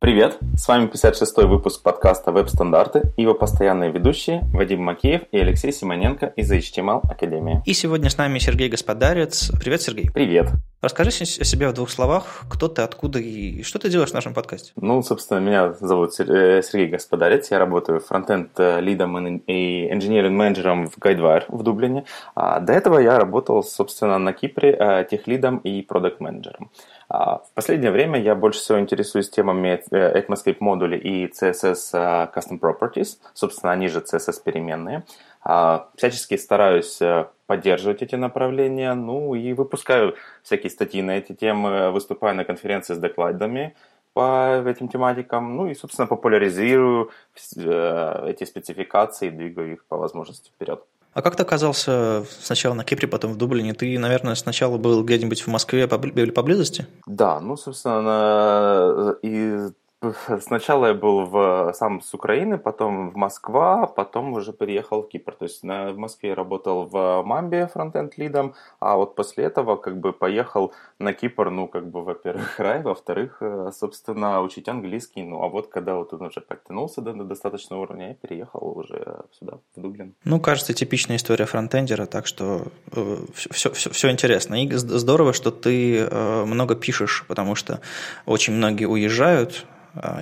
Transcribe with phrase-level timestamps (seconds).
[0.00, 0.38] Привет!
[0.56, 6.32] С вами 56-й выпуск подкаста «Веб-стандарты» и его постоянные ведущие Вадим Макеев и Алексей Симоненко
[6.36, 7.62] из HTML Академии.
[7.66, 9.52] И сегодня с нами Сергей Господарец.
[9.62, 10.10] Привет, Сергей.
[10.10, 10.52] Привет.
[10.80, 14.32] Расскажи о себе в двух словах, кто ты, откуда и что ты делаешь в нашем
[14.32, 14.72] подкасте.
[14.76, 20.86] Ну, собственно, меня зовут э, Сергей Господарец, я работаю фронтенд э, лидом и engineering менеджером
[20.88, 22.06] в Guidewire в Дублине.
[22.34, 26.70] А до этого я работал, собственно, на Кипре э, техлидом и продукт менеджером
[27.10, 33.18] В последнее время я больше всего интересуюсь темами ECMAScript модули и CSS Custom Properties.
[33.34, 35.02] Собственно, они же CSS переменные.
[35.42, 37.00] А, всячески стараюсь
[37.46, 42.98] поддерживать эти направления, ну и выпускаю всякие статьи на эти темы, выступаю на конференции с
[42.98, 43.74] докладами
[44.12, 47.10] по этим тематикам, ну и, собственно, популяризирую
[47.56, 50.84] э, эти спецификации, двигаю их по возможности вперед.
[51.12, 53.74] А как ты оказался сначала на Кипре, потом в Дублине?
[53.74, 56.86] Ты, наверное, сначала был где-нибудь в Москве или поблизости?
[57.06, 59.70] Да, ну, собственно, и
[60.40, 65.34] Сначала я был в, сам с Украины, потом в Москва, потом уже переехал в Кипр.
[65.34, 69.76] То есть на, в Москве я работал в Мамбе фронтенд лидом, а вот после этого
[69.76, 75.22] как бы поехал на Кипр, ну как бы во-первых рай, во-вторых, э, собственно, учить английский.
[75.22, 79.24] Ну а вот когда вот он уже подтянулся до, до достаточного уровня, я переехал уже
[79.38, 80.14] сюда, в Дублин.
[80.24, 84.64] Ну, кажется, типичная история фронтендера, так что э, все, все, все интересно.
[84.64, 87.80] И здорово, что ты э, много пишешь, потому что
[88.24, 89.66] очень многие уезжают,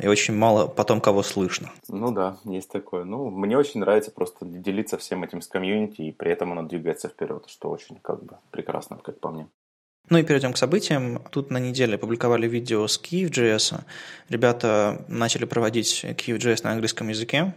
[0.03, 1.71] и очень мало потом кого слышно.
[1.89, 3.05] Ну да, есть такое.
[3.05, 7.09] Ну, мне очень нравится просто делиться всем этим с комьюнити, и при этом оно двигается
[7.09, 9.49] вперед, что очень как бы прекрасно, как по мне.
[10.11, 11.21] Ну и перейдем к событиям.
[11.31, 13.81] Тут на неделе опубликовали видео с Kiev.js.
[14.31, 17.55] Ребята начали проводить Kiev.js на английском языке,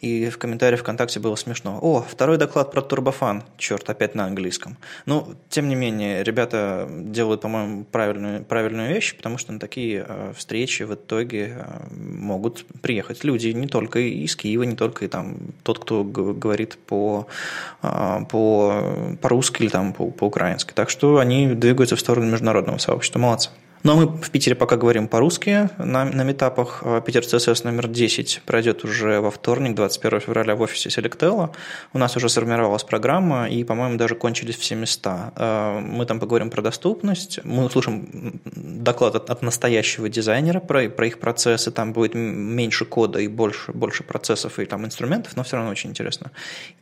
[0.00, 1.78] и в комментариях ВКонтакте было смешно.
[1.80, 3.44] О, второй доклад про турбофан.
[3.56, 4.76] Черт, опять на английском.
[5.06, 10.32] Ну, тем не менее, ребята делают, по-моему, правильную, правильную вещь, потому что на такие э,
[10.36, 15.36] встречи в итоге э, могут приехать люди не только из Киева, не только и там
[15.62, 17.28] тот, кто говорит по,
[17.82, 20.72] э, по, по-русски или там по, по-украински.
[20.72, 23.18] Так что они двигаются двигаются в сторону международного сообщества.
[23.18, 23.50] Молодцы.
[23.84, 26.82] Ну а мы в Питере пока говорим по-русски на, на метапах.
[26.84, 31.50] А Питер ЦСС номер 10 пройдет уже во вторник, 21 февраля в офисе Selectel.
[31.92, 35.32] У нас уже сформировалась программа, и, по-моему, даже кончились все места.
[35.34, 41.06] А, мы там поговорим про доступность, мы услышим доклад от, от настоящего дизайнера про, про
[41.06, 45.56] их процессы, там будет меньше кода и больше, больше процессов и там инструментов, но все
[45.56, 46.30] равно очень интересно.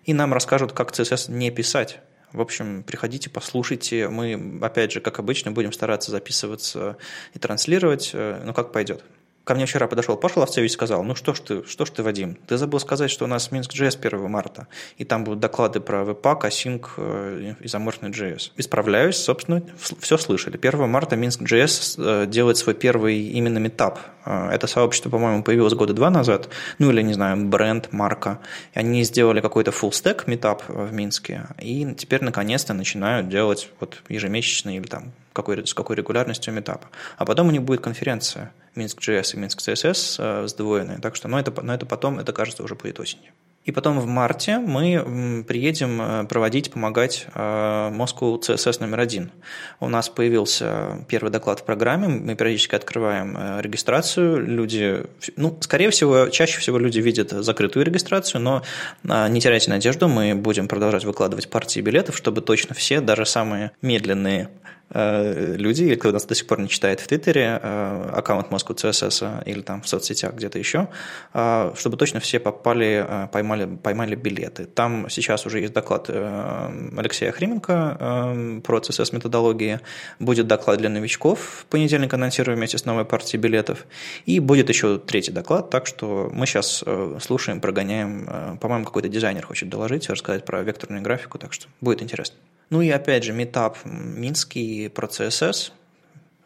[0.04, 2.00] И нам расскажут, как CSS не писать,
[2.32, 4.08] в общем, приходите, послушайте.
[4.08, 6.96] Мы, опять же, как обычно, будем стараться записываться
[7.34, 9.04] и транслировать, э, ну, как пойдет.
[9.50, 12.04] Ко мне вчера подошел Паша Ловцевич и сказал, ну что ж ты, что ж ты,
[12.04, 15.80] Вадим, ты забыл сказать, что у нас Минск JS 1 марта, и там будут доклады
[15.80, 18.52] про Webpack, Async э, и заморфный JS.
[18.56, 19.60] Исправляюсь, собственно,
[19.98, 20.56] все слышали.
[20.56, 23.98] 1 марта Минск JS э, делает свой первый именно метап.
[24.24, 28.38] Э, это сообщество, по-моему, появилось года два назад, ну или, не знаю, бренд, марка.
[28.72, 34.76] Они сделали какой-то full stack метап в Минске, и теперь наконец-то начинают делать вот ежемесячный
[34.76, 36.86] или там какой, с какой регулярностью метапа.
[37.18, 40.98] А потом у них будет конференция Минск JS и Минск CSS э, сдвоенные.
[40.98, 43.32] Так что, но это, но это потом, это кажется, уже будет осенью.
[43.66, 49.32] И потом в марте мы приедем э, проводить, помогать э, Moscow CSS номер один.
[49.80, 55.04] У нас появился первый доклад в программе, мы периодически открываем регистрацию, люди,
[55.36, 58.62] ну, скорее всего, чаще всего люди видят закрытую регистрацию, но
[59.02, 64.48] не теряйте надежду, мы будем продолжать выкладывать партии билетов, чтобы точно все, даже самые медленные
[64.59, 64.59] Э,
[64.92, 69.60] люди, кто нас до сих пор не читает в Твиттере, э, аккаунт Moscow CSS или
[69.60, 70.88] там в соцсетях где-то еще,
[71.32, 74.64] э, чтобы точно все попали, поймали, поймали билеты.
[74.64, 79.80] Там сейчас уже есть доклад Алексея Хрименко про CSS методологии,
[80.18, 83.86] будет доклад для новичков, в понедельник анонсируем вместе с новой партией билетов,
[84.26, 86.82] и будет еще третий доклад, так что мы сейчас
[87.20, 92.36] слушаем, прогоняем, по-моему, какой-то дизайнер хочет доложить, рассказать про векторную графику, так что будет интересно.
[92.70, 95.72] Ну и опять же, метап Минский про CSS,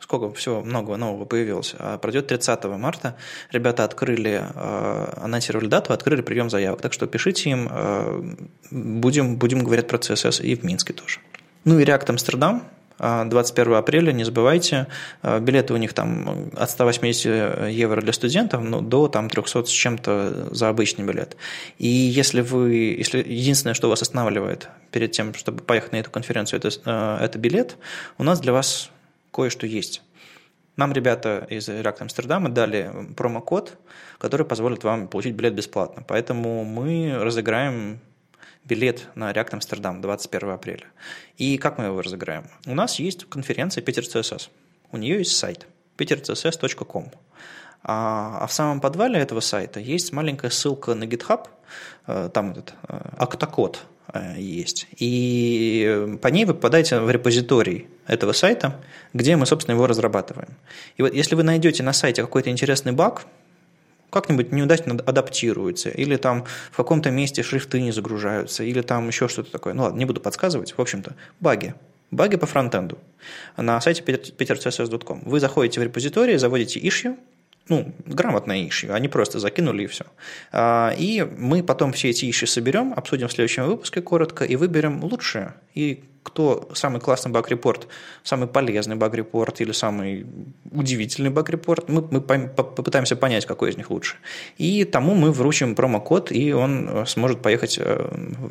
[0.01, 3.17] сколько всего много нового появилось, а пройдет 30 марта.
[3.53, 6.81] Ребята открыли, э, анонсировали дату, открыли прием заявок.
[6.81, 8.35] Так что пишите им, э,
[8.71, 11.21] будем, будем говорить про CSS и в Минске тоже.
[11.65, 12.63] Ну и React Amsterdam,
[12.99, 14.87] 21 апреля, не забывайте,
[15.23, 19.69] э, билеты у них там от 180 евро для студентов ну, до там, 300 с
[19.69, 21.37] чем-то за обычный билет.
[21.79, 26.61] И если вы, если единственное, что вас останавливает перед тем, чтобы поехать на эту конференцию,
[26.61, 27.77] это, э, это билет,
[28.19, 28.91] у нас для вас
[29.33, 30.03] кое-что есть.
[30.77, 33.77] Нам ребята из React Амстердама дали промокод,
[34.19, 36.05] который позволит вам получить билет бесплатно.
[36.07, 38.01] Поэтому мы разыграем
[38.65, 40.87] билет на React Amsterdam 21 апреля.
[41.37, 42.45] И как мы его разыграем?
[42.67, 44.49] У нас есть конференция Питер CSS.
[44.93, 45.67] У нее есть сайт
[45.97, 47.11] petercss.com.
[47.83, 51.49] А, а в самом подвале этого сайта есть маленькая ссылка на GitHub,
[52.07, 52.75] э, там этот
[53.19, 54.87] октокод э, есть.
[54.97, 58.81] И по ней вы попадаете в репозиторий этого сайта,
[59.13, 60.49] где мы, собственно, его разрабатываем.
[60.97, 63.27] И вот если вы найдете на сайте какой-то интересный баг,
[64.15, 69.51] как-нибудь неудачно адаптируется, или там в каком-то месте шрифты не загружаются, или там еще что-то
[69.51, 69.75] такое.
[69.75, 70.73] Ну ладно, не буду подсказывать.
[70.73, 71.75] В общем-то, баги.
[72.11, 72.99] Баги по фронтенду
[73.57, 75.23] на сайте petercss.com.
[75.25, 77.17] Вы заходите в репозиторий, заводите issue,
[77.69, 80.05] ну, грамотное issue, они просто закинули и все.
[80.53, 85.03] А, и мы потом все эти issue соберем, обсудим в следующем выпуске коротко и выберем
[85.03, 87.87] лучшее и кто самый классный баг-репорт,
[88.25, 90.27] самый полезный баг-репорт или самый
[90.73, 94.17] удивительный баг-репорт, мы, мы попытаемся понять, какой из них лучше.
[94.57, 98.09] И тому мы вручим промокод, и он э, сможет поехать э,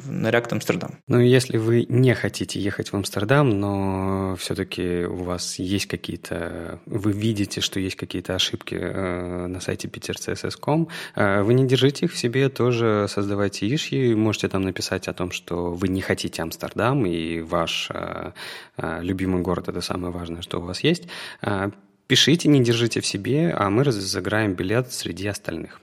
[0.08, 0.92] на React Амстердам.
[1.08, 7.12] Ну, если вы не хотите ехать в Амстердам, но все-таки у вас есть какие-то, вы
[7.12, 12.50] видите, что есть какие-то ошибки э, на сайте petercss.com, вы не держите их в себе,
[12.50, 17.90] тоже создавайте ишьи, можете там написать о том, что вы не хотите Амстердам, и ваш
[17.94, 18.32] э,
[18.78, 21.08] э, любимый город– это самое важное, что у вас есть.
[21.42, 21.72] Э,
[22.08, 25.80] пишите, не держите в себе, а мы разыграем билет среди остальных.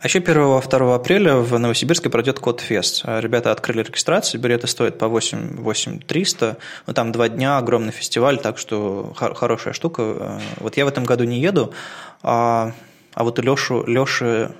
[0.00, 3.04] А еще 1-2 апреля в Новосибирске пройдет Код Фест.
[3.04, 6.56] Ребята открыли регистрацию, билеты стоят по 8, 8 300.
[6.86, 10.40] Ну, там два дня, огромный фестиваль, так что хорошая штука.
[10.58, 11.72] Вот я в этом году не еду,
[12.22, 12.72] а,
[13.14, 14.50] а вот Лешу, Леше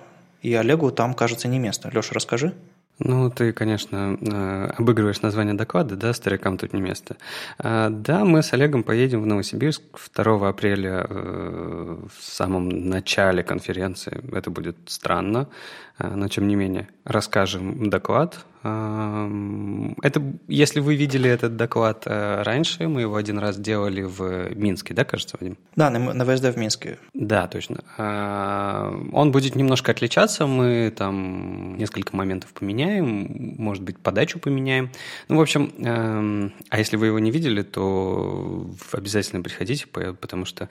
[0.42, 1.90] и Олегу там, кажется, не место.
[1.92, 2.52] Леша, расскажи.
[2.98, 7.16] Ну, ты, конечно, э, обыгрываешь название доклада, да, старикам тут не место.
[7.58, 9.82] А, да, мы с Олегом поедем в Новосибирск
[10.14, 14.20] 2 апреля э, в самом начале конференции.
[14.32, 15.48] Это будет странно,
[16.14, 23.00] но тем не менее расскажем доклад, это, если вы видели этот доклад э, раньше, мы
[23.00, 25.58] его один раз делали в Минске, да, кажется, Вадим?
[25.74, 26.98] Да, на, на ВСД в Минске.
[27.12, 27.82] Да, точно.
[29.12, 34.92] Он будет немножко отличаться, мы там несколько моментов поменяем, может быть, подачу поменяем.
[35.26, 40.68] Ну, в общем, эм, а если вы его не видели, то обязательно приходите, потому что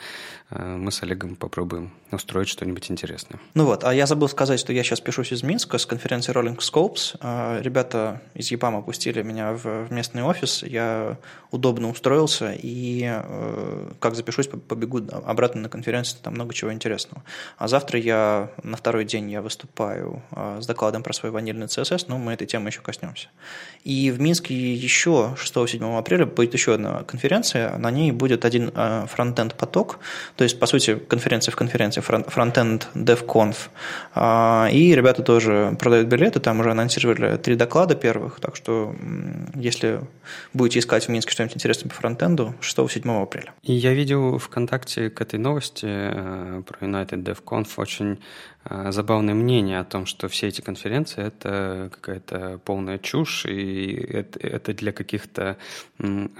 [0.50, 3.42] э, мы с Олегом попробуем устроить что-нибудь интересное.
[3.54, 6.57] Ну вот, а я забыл сказать, что я сейчас пишусь из Минска с конференции Rolling
[6.57, 7.62] Scopes.
[7.62, 11.18] Ребята ребята из ЕПАМа пустили меня в, местный офис, я
[11.51, 17.23] удобно устроился, и э, как запишусь, побегу обратно на конференцию, там много чего интересного.
[17.57, 22.06] А завтра я, на второй день я выступаю э, с докладом про свой ванильный CSS,
[22.07, 23.27] но мы этой темы еще коснемся.
[23.83, 29.06] И в Минске еще 6-7 апреля будет еще одна конференция, на ней будет один э,
[29.09, 30.00] фронтенд поток,
[30.35, 33.57] то есть, по сути, конференция в конференции, фронтенд DevConf,
[34.71, 38.96] и ребята тоже продают билеты, там уже анонсировали три доклада, первых, так что
[39.56, 40.02] если
[40.54, 43.54] будете искать в Минске что-нибудь интересное по фронтенду, 6-7 апреля.
[43.63, 48.19] И я видел ВКонтакте к этой новости э, про United DevConf очень
[48.69, 54.74] забавное мнение о том, что все эти конференции– это какая-то полная чушь, и это, это
[54.74, 55.58] для каких-то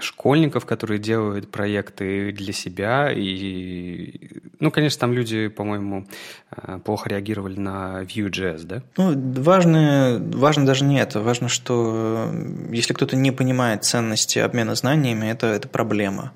[0.00, 3.10] школьников, которые делают проекты для себя.
[3.12, 6.06] И, ну, конечно, там люди, по-моему,
[6.50, 8.82] э, плохо реагировали на Vue.js, да?
[8.96, 14.74] Ну, важно, важно даже не это важно, что э, если кто-то не понимает ценности обмена
[14.74, 16.32] знаниями, это, это проблема.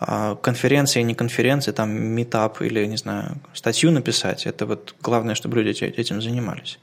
[0.00, 5.62] А конференция, не конференция, там метап или, не знаю, статью написать, это вот главное, чтобы
[5.62, 6.78] люди этим занимались.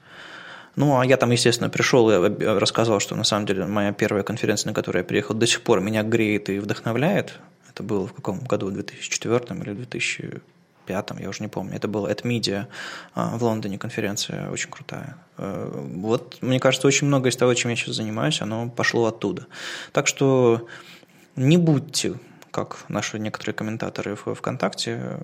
[0.75, 4.71] Ну, а я там, естественно, пришел и рассказал, что на самом деле моя первая конференция,
[4.71, 7.39] на которую я приехал, до сих пор меня греет и вдохновляет.
[7.69, 8.67] Это было в каком году?
[8.67, 10.41] В 2004 или 2000
[10.85, 11.75] пятом, я уже не помню.
[11.75, 12.67] Это было это медиа
[13.15, 15.17] в Лондоне конференция очень крутая.
[15.37, 19.47] Э, вот, мне кажется, очень многое из того, чем я сейчас занимаюсь, оно пошло оттуда.
[19.91, 20.67] Так что
[21.35, 22.13] не будьте,
[22.51, 25.17] как наши некоторые комментаторы в ВКонтакте,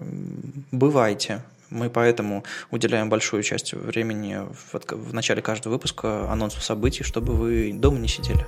[0.72, 1.44] бывайте.
[1.72, 4.40] Мы поэтому уделяем большую часть времени
[4.72, 8.46] в, в начале каждого выпуска анонсу событий, чтобы вы дома не сидели.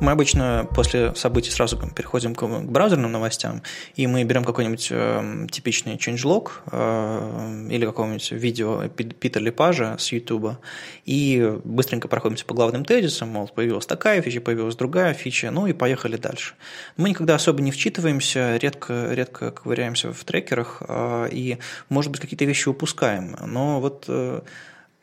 [0.00, 3.62] Мы обычно после событий сразу переходим к, браузерным новостям,
[3.96, 10.56] и мы берем какой-нибудь э, типичный changelog э, или какого-нибудь видео Пита Лепажа с YouTube,
[11.04, 15.74] и быстренько проходимся по главным тезисам, мол, появилась такая фича, появилась другая фича, ну и
[15.74, 16.54] поехали дальше.
[16.96, 21.58] Мы никогда особо не вчитываемся, редко, редко ковыряемся в трекерах, э, и,
[21.90, 24.06] может быть, какие-то вещи упускаем, но вот...
[24.08, 24.40] Э,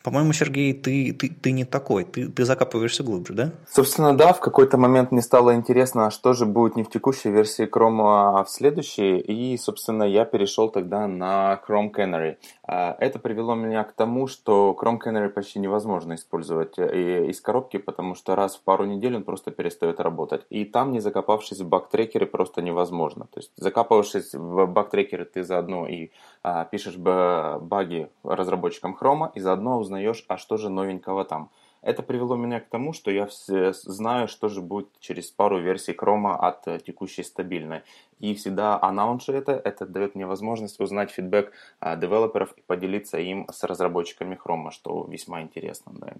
[0.08, 3.52] По-моему, Сергей, ты, ты, ты не такой, ты, ты закапываешься глубже, да?
[3.70, 7.30] Собственно, да, в какой-то момент мне стало интересно, а что же будет не в текущей
[7.30, 12.38] версии Chrome, а в следующей, и, собственно, я перешел тогда на Chrome Canary.
[12.68, 17.78] А, это привело меня к тому, что Chrome Canary почти невозможно использовать э, из коробки,
[17.78, 20.46] потому что раз в пару недель он просто перестает работать.
[20.50, 23.28] И там, не закопавшись в баг-трекеры, просто невозможно.
[23.32, 26.12] То есть, закапывавшись в баг-трекеры, ты заодно и
[26.44, 31.50] а, пишешь баги разработчикам Chrome, и заодно узнаешь, а что же новенького там.
[31.88, 33.29] Это привело меня к тому, что я
[33.72, 37.82] знаю, что же будет через пару версий Chrome от э, текущей стабильной.
[38.20, 43.48] И всегда анонсы это, это дает мне возможность узнать фидбэк а, девелоперов и поделиться им
[43.50, 45.94] с разработчиками Chrome, что весьма интересно.
[45.96, 46.13] Да.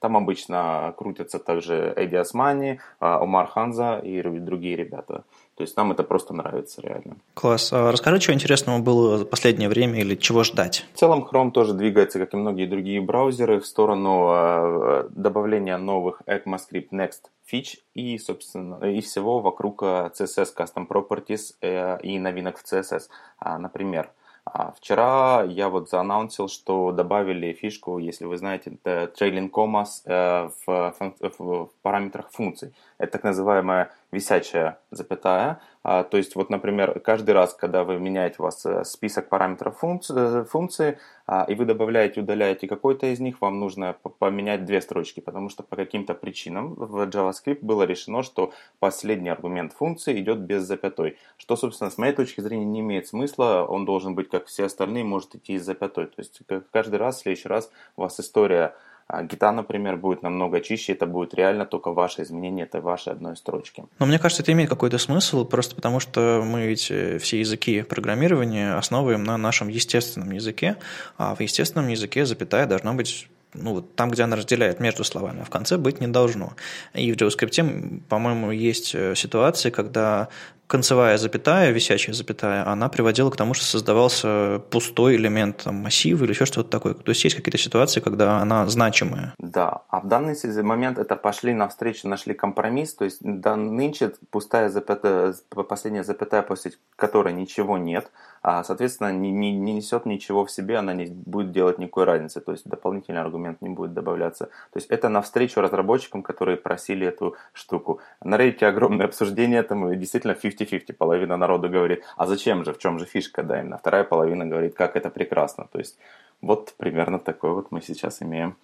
[0.00, 5.22] Там обычно крутятся также Эдди Османи, а, Омар Ханза и другие ребята.
[5.56, 7.16] То есть нам это просто нравится реально.
[7.34, 7.72] Класс.
[7.72, 10.86] А расскажи, что интересного было за последнее время или чего ждать?
[10.94, 16.22] В целом Chrome тоже двигается, как и многие другие браузеры, в сторону э, добавления новых
[16.26, 22.64] ECMAScript Next фич и, собственно, и всего вокруг CSS Custom Properties э, и новинок в
[22.64, 23.02] CSS.
[23.38, 24.10] А, например,
[24.44, 31.70] а вчера я вот заанонсил, что добавили фишку, если вы знаете, trailing commas э, в,
[31.82, 32.74] параметрах функций.
[32.98, 35.60] Это так называемая висячая запятая.
[35.84, 39.78] А, то есть, вот, например, каждый раз, когда вы меняете у вас э, список параметров
[39.78, 45.20] функции, функции а, и вы добавляете, удаляете какой-то из них, вам нужно поменять две строчки,
[45.20, 50.62] потому что по каким-то причинам в JavaScript было решено, что последний аргумент функции идет без
[50.62, 54.66] запятой, что, собственно, с моей точки зрения не имеет смысла, он должен быть, как все
[54.66, 56.06] остальные, может идти из запятой.
[56.06, 58.74] То есть каждый раз, в следующий раз у вас история
[59.06, 63.36] а гита, например, будет намного чище, это будет реально только ваше изменение, это ваши одной
[63.36, 63.84] строчки.
[63.98, 67.82] Но мне кажется, это имеет какой-то смысл, просто потому что мы ведь э, все языки
[67.82, 70.76] программирования основываем на нашем естественном языке,
[71.18, 75.40] а в естественном языке запятая должна быть ну, вот там, где она разделяет между словами,
[75.42, 76.54] а в конце быть не должно.
[76.94, 80.28] И в JavaScript, по-моему, есть э, ситуации, когда
[80.72, 86.32] концевая запятая, висячая запятая, она приводила к тому, что создавался пустой элемент там, массива или
[86.32, 86.94] еще что-то такое.
[86.94, 89.34] То есть есть какие-то ситуации, когда она значимая.
[89.38, 94.70] Да, а в данный момент это пошли навстречу, нашли компромисс, то есть да, нынче пустая
[94.70, 95.34] запятая,
[95.68, 98.10] последняя запятая, после которой ничего нет,
[98.42, 102.40] а, соответственно, не, не, не несет ничего в себе, она не будет делать никакой разницы,
[102.40, 104.46] то есть дополнительный аргумент не будет добавляться.
[104.46, 108.00] То есть это навстречу разработчикам, которые просили эту штуку.
[108.22, 110.92] На Reddit огромное обсуждение этому, и действительно 50-50.
[110.92, 113.78] Половина народа говорит, а зачем же, в чем же фишка, да, именно.
[113.78, 115.68] Вторая половина говорит, как это прекрасно.
[115.70, 115.98] То есть
[116.40, 118.56] вот примерно такой вот мы сейчас имеем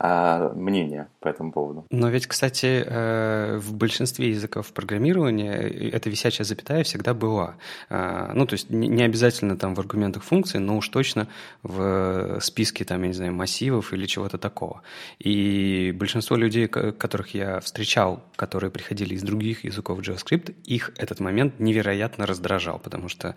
[0.00, 1.84] а, мнение по этому поводу.
[1.90, 5.56] Но ведь, кстати, э, в большинстве языков программирования
[5.90, 7.56] эта висячая запятая всегда была.
[7.90, 11.26] А, ну, то есть не обязательно там в аргументах функции, но уж точно
[11.64, 14.82] в списке там, я не знаю, массивов или чего-то такого.
[15.18, 21.58] И большинство людей, которых я встречал, которые приходили из других языков JavaScript, их этот момент
[21.58, 23.34] невероятно раздражал, потому что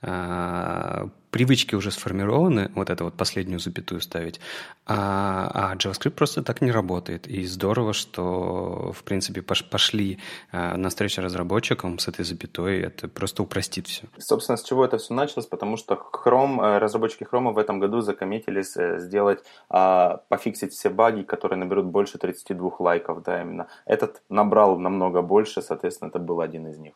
[0.00, 4.40] а, привычки уже сформированы, вот это вот последнюю запятую ставить,
[4.86, 7.26] а, а JavaScript просто так не работает.
[7.26, 10.18] И здорово, что, в принципе, пошли
[10.52, 14.06] а, на встречу разработчикам с этой запятой, это просто упростит все.
[14.18, 15.46] Собственно, с чего это все началось?
[15.46, 21.22] Потому что Chrome, э, разработчики Chrome в этом году закоммитились э, сделать, пофиксить все баги,
[21.22, 23.66] которые наберут больше 32 лайков, да, именно.
[23.84, 26.94] Этот набрал намного больше, соответственно, это был один из них.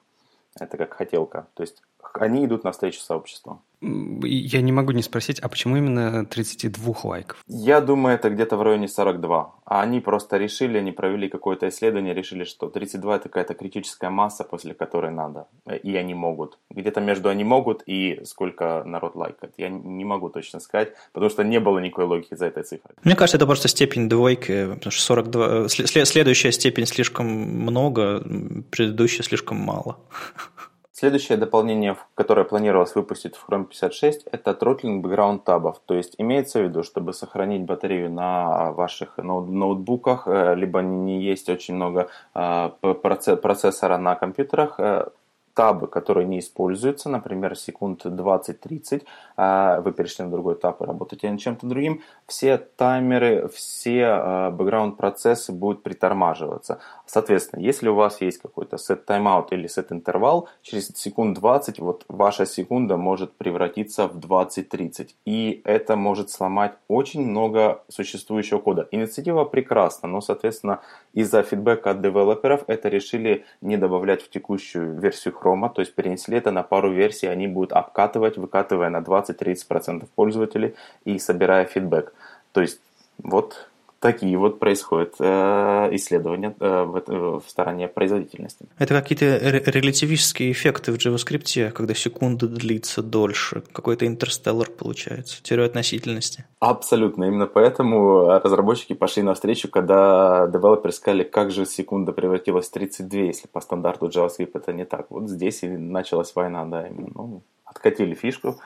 [0.60, 1.46] Это как хотелка.
[1.54, 1.82] То есть
[2.14, 3.62] они идут навстречу сообществу.
[3.82, 7.42] Я не могу не спросить, а почему именно 32 лайков?
[7.48, 9.54] Я думаю, это где-то в районе 42.
[9.64, 14.44] А они просто решили, они провели какое-то исследование, решили, что 32 это какая-то критическая масса,
[14.44, 15.48] после которой надо.
[15.82, 16.58] И они могут.
[16.70, 19.54] Где-то между они могут и сколько народ лайкает.
[19.56, 22.94] Я не могу точно сказать, потому что не было никакой логики за этой цифрой.
[23.02, 25.68] Мне кажется, это просто степень двойки, потому что 42...
[25.68, 28.22] Следующая степень слишком много,
[28.70, 29.98] предыдущая слишком мало.
[31.02, 35.80] Следующее дополнение, которое планировалось выпустить в Chrome 56, это тротлинг бэкграунд табов.
[35.84, 41.48] То есть имеется в виду, чтобы сохранить батарею на ваших ноутбуках, э, либо не есть
[41.48, 42.70] очень много э,
[43.02, 45.08] процессора на компьютерах, э,
[45.54, 49.04] табы, которые не используются, например, секунд 20-30,
[49.36, 55.52] а вы перешли на другой этап и работаете над чем-то другим, все таймеры, все бэкграунд-процессы
[55.52, 56.80] будут притормаживаться.
[57.06, 62.04] Соответственно, если у вас есть какой-то set timeout или set интервал, через секунд 20 вот
[62.08, 65.10] ваша секунда может превратиться в 20-30.
[65.26, 68.88] И это может сломать очень много существующего кода.
[68.90, 70.80] Инициатива прекрасна, но, соответственно,
[71.12, 76.36] из-за фидбэка от девелоперов это решили не добавлять в текущую версию Chrome, то есть перенесли
[76.36, 82.12] это на пару версий, они будут обкатывать, выкатывая на 20-30% пользователей и собирая фидбэк.
[82.52, 82.80] То есть
[83.22, 83.68] вот
[84.02, 88.66] такие вот происходят э, исследования э, в, в стороне производительности.
[88.76, 89.38] Это какие-то
[89.70, 96.44] релятивистские эффекты в JavaScript, когда секунда длится дольше, какой-то интерстеллар получается, теория относительности.
[96.58, 103.20] Абсолютно, именно поэтому разработчики пошли навстречу, когда девелоперы сказали, как же секунда превратилась в 32,
[103.20, 105.06] если по стандарту JavaScript это не так.
[105.10, 107.10] Вот здесь и началась война, да, именно.
[107.14, 108.58] Ну, откатили фишку,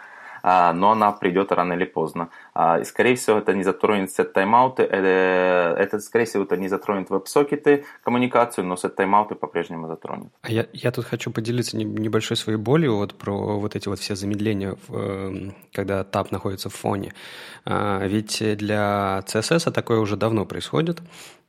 [0.43, 2.31] а, но она придет рано или поздно.
[2.59, 7.11] А, и, скорее всего, это не затронет сет таймауты, это, скорее всего, это не затронет
[7.11, 10.29] веб-сокеты, коммуникацию, но сет таймауты по-прежнему затронет.
[10.41, 14.17] А я, я тут хочу поделиться небольшой своей болью вот про вот эти вот все
[14.17, 17.13] замедления, эм, когда тап находится в фоне.
[17.67, 21.03] А, ведь для CSS такое уже давно происходит.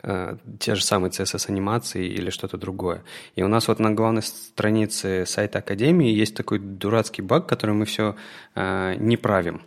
[0.03, 3.01] Э, те же самые CSS-анимации или что-то другое.
[3.37, 7.85] И у нас вот на главной странице сайта Академии есть такой дурацкий баг, который мы
[7.85, 8.17] все
[8.55, 9.61] э, не правим.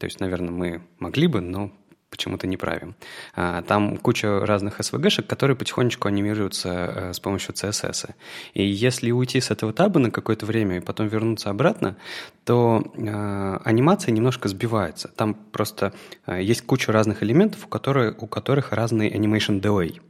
[0.00, 1.70] То есть, наверное, мы могли бы, но
[2.08, 2.96] почему-то не правим.
[3.36, 8.14] А, там куча разных SVG-шек, которые потихонечку анимируются э, с помощью CSS.
[8.54, 11.96] И если уйти с этого таба на какое-то время и потом вернуться обратно,
[12.44, 15.08] то э, анимация немножко сбивается.
[15.08, 15.92] Там просто
[16.26, 20.00] э, есть куча разных элементов, у которых, у которых разный animation delay.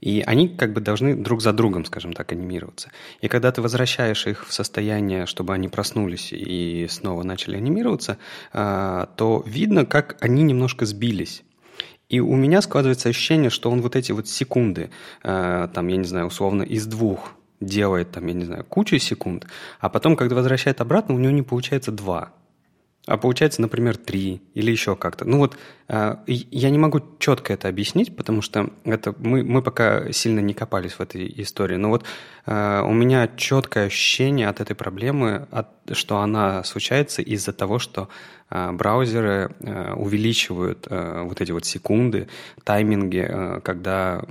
[0.00, 2.90] И они как бы должны друг за другом, скажем так, анимироваться.
[3.20, 8.18] И когда ты возвращаешь их в состояние, чтобы они проснулись и снова начали анимироваться,
[8.52, 11.42] а, то видно, как они немножко сбились.
[12.08, 14.90] И у меня складывается ощущение, что он вот эти вот секунды,
[15.22, 19.46] а, там, я не знаю, условно, из двух делает, там, я не знаю, кучу секунд,
[19.80, 22.32] а потом, когда возвращает обратно, у него не получается два
[23.10, 25.24] а получается, например, три или еще как-то.
[25.24, 30.12] Ну вот а, я не могу четко это объяснить, потому что это мы, мы пока
[30.12, 31.74] сильно не копались в этой истории.
[31.74, 32.04] Но вот
[32.46, 38.08] а, у меня четкое ощущение от этой проблемы, от, что она случается из-за того, что
[38.48, 39.56] а, браузеры
[39.96, 42.28] увеличивают вот эти вот секунды,
[42.62, 44.22] тайминги, когда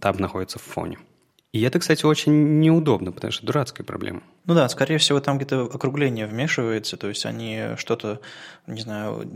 [0.00, 0.98] таб находится в фоне.
[1.52, 4.22] И это, кстати, очень неудобно, потому что дурацкая проблема.
[4.44, 8.20] Ну да, скорее всего, там где-то округление вмешивается, то есть они что-то,
[8.66, 9.26] не знаю,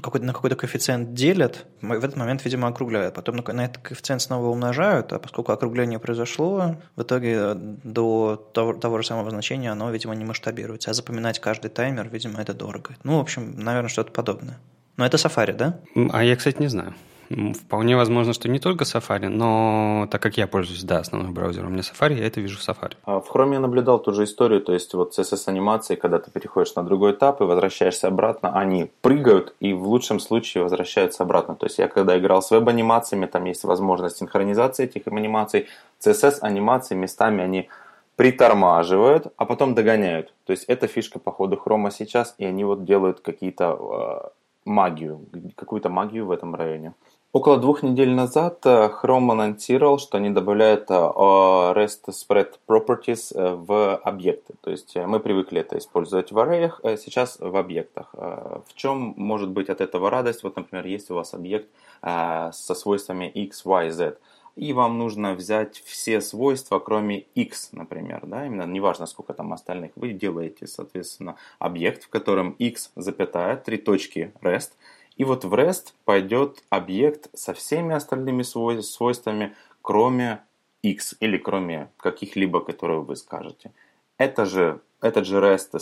[0.00, 4.46] какой на какой-то коэффициент делят, в этот момент, видимо, округляют, потом на этот коэффициент снова
[4.46, 10.14] умножают, а поскольку округление произошло, в итоге до того, того же самого значения оно, видимо,
[10.14, 12.94] не масштабируется, а запоминать каждый таймер, видимо, это дорого.
[13.02, 14.58] Ну, в общем, наверное, что-то подобное.
[14.96, 15.80] Но это Safari, да?
[16.12, 16.94] А я, кстати, не знаю.
[17.28, 21.70] Вполне возможно, что не только Safari, но так как я пользуюсь, да, основным браузером, у
[21.70, 22.94] меня Safari, я это вижу в Safari.
[23.04, 26.74] А в Chrome я наблюдал ту же историю, то есть вот CSS-анимации, когда ты переходишь
[26.74, 31.54] на другой этап и возвращаешься обратно, они прыгают и в лучшем случае возвращаются обратно.
[31.56, 35.66] То есть я когда играл с веб-анимациями, там есть возможность синхронизации этих анимаций,
[36.00, 37.68] CSS-анимации местами они
[38.16, 40.32] притормаживают, а потом догоняют.
[40.46, 43.78] То есть это фишка по ходу хрома сейчас, и они вот делают какие-то
[44.24, 44.28] э,
[44.64, 45.20] магию,
[45.54, 46.94] какую-то магию в этом районе.
[47.36, 53.54] Около двух недель назад э, Chrome анонсировал, что они добавляют э, REST Spread Properties э,
[53.54, 54.54] в объекты.
[54.62, 58.14] То есть мы привыкли это использовать в array, сейчас в объектах.
[58.14, 60.44] В чем может быть от этого радость?
[60.44, 61.68] Вот, например, есть у вас объект
[62.00, 64.16] со свойствами x, y, z
[64.56, 69.92] и вам нужно взять все свойства, кроме x, например, да, именно неважно, сколько там остальных,
[69.96, 74.70] вы делаете, соответственно, объект, в котором x, запятая, три точки rest,
[75.16, 80.40] и вот в REST пойдет объект со всеми остальными свойствами, кроме
[80.82, 83.72] x или кроме каких-либо, которые вы скажете.
[84.18, 85.72] Это же, этот же REST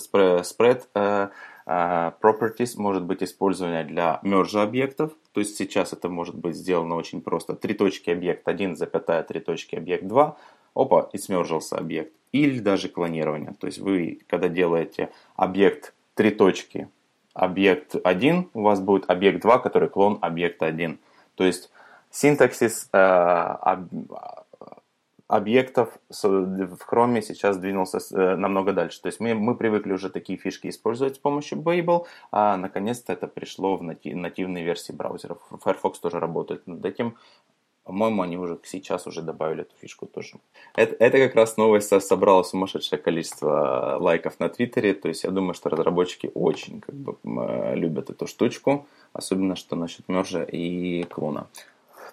[0.43, 1.31] spread uh,
[1.67, 5.13] uh, properties может быть использован для merge объектов.
[5.33, 7.55] То есть сейчас это может быть сделано очень просто.
[7.55, 10.37] Три точки объект 1, запятая, три точки объект 2.
[10.75, 12.13] Опа, и смержился объект.
[12.33, 13.55] Или даже клонирование.
[13.61, 16.89] То есть вы, когда делаете объект три точки
[17.35, 20.99] объект 1, у вас будет объект 2, который клон объекта 1.
[21.35, 21.71] То есть
[22.11, 23.89] синтаксис э, об,
[25.27, 29.01] объектов в Chrome сейчас двинулся э, намного дальше.
[29.03, 33.27] То есть мы, мы привыкли уже такие фишки использовать с помощью Babel, а наконец-то это
[33.27, 35.39] пришло в нати, нативные версии браузеров.
[35.51, 37.17] Firefox тоже работает над этим.
[37.85, 40.39] По-моему, они уже сейчас уже добавили эту фишку тоже.
[40.75, 44.95] Это, это как раз новость собрала сумасшедшее количество лайков на Твиттере.
[44.95, 47.17] То есть я думаю, что разработчики очень как бы,
[47.75, 48.87] любят эту штучку.
[49.13, 51.47] Особенно, что насчет мержа и клона.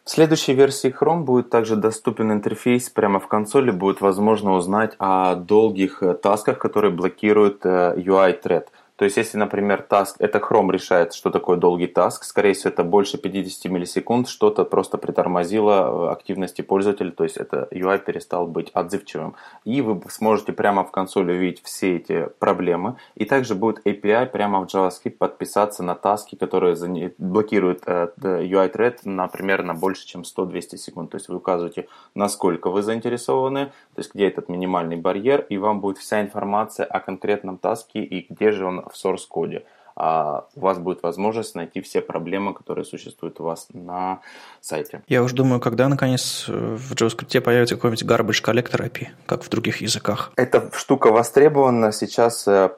[0.03, 3.71] В следующей версии Chrome будет также доступен интерфейс прямо в консоли.
[3.71, 8.67] Будет возможно узнать о долгих э, тасках, которые блокируют UI-thread.
[9.01, 12.83] То есть, если, например, task, это Chrome решает, что такое долгий task, скорее всего, это
[12.83, 18.69] больше 50 миллисекунд, что-то просто притормозило э, активности пользователя, то есть это UI перестал быть
[18.69, 19.33] отзывчивым.
[19.65, 22.97] И вы сможете прямо в консоли увидеть все эти проблемы.
[23.15, 26.75] И также будет API прямо в JavaScript подписаться на таски, которые
[27.17, 31.09] блокируют э, UI thread, например, на больше, чем 100-200 секунд.
[31.09, 35.81] То есть вы указываете, насколько вы заинтересованы, то есть где этот минимальный барьер, и вам
[35.81, 40.60] будет вся информация о конкретном таске и где же он в source коде а у
[40.62, 44.21] вас будет возможность найти все проблемы, которые существуют у вас на
[44.60, 45.01] сайте.
[45.08, 49.82] Я уже думаю, когда наконец в JavaScript появится какой-нибудь garbage collector API, как в других
[49.82, 50.32] языках.
[50.36, 51.91] Эта штука востребована.
[51.91, 52.69] Сейчас э,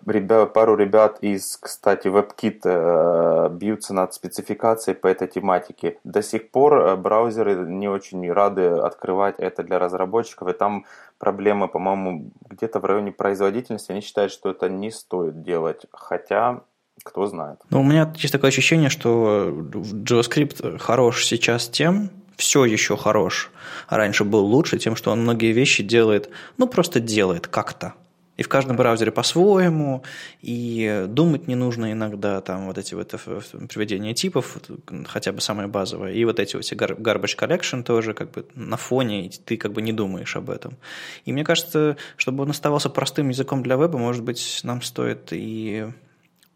[0.53, 5.97] пару ребят из, кстати, WebKit э, бьются над спецификацией по этой тематике.
[6.03, 10.85] До сих пор э, браузеры не очень рады открывать это для разработчиков, и там
[11.17, 13.91] проблемы, по-моему, где-то в районе производительности.
[13.91, 16.61] Они считают, что это не стоит делать, хотя
[17.03, 17.59] кто знает.
[17.69, 23.51] Ну, у меня есть такое ощущение, что JavaScript хорош сейчас тем, все еще хорош,
[23.87, 27.93] а раньше был лучше тем, что он многие вещи делает, ну, просто делает как-то.
[28.35, 30.03] И в каждом браузере по-своему,
[30.41, 33.39] и думать не нужно иногда, там вот эти вот э,
[33.69, 34.57] приведения типов,
[35.05, 39.29] хотя бы самое базовое, и вот эти вот garbage collection тоже как бы на фоне,
[39.45, 40.77] ты как бы не думаешь об этом.
[41.25, 45.85] И мне кажется, чтобы он оставался простым языком для веба, может быть, нам стоит и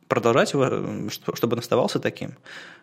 [0.07, 2.35] продолжать его, чтобы он оставался таким.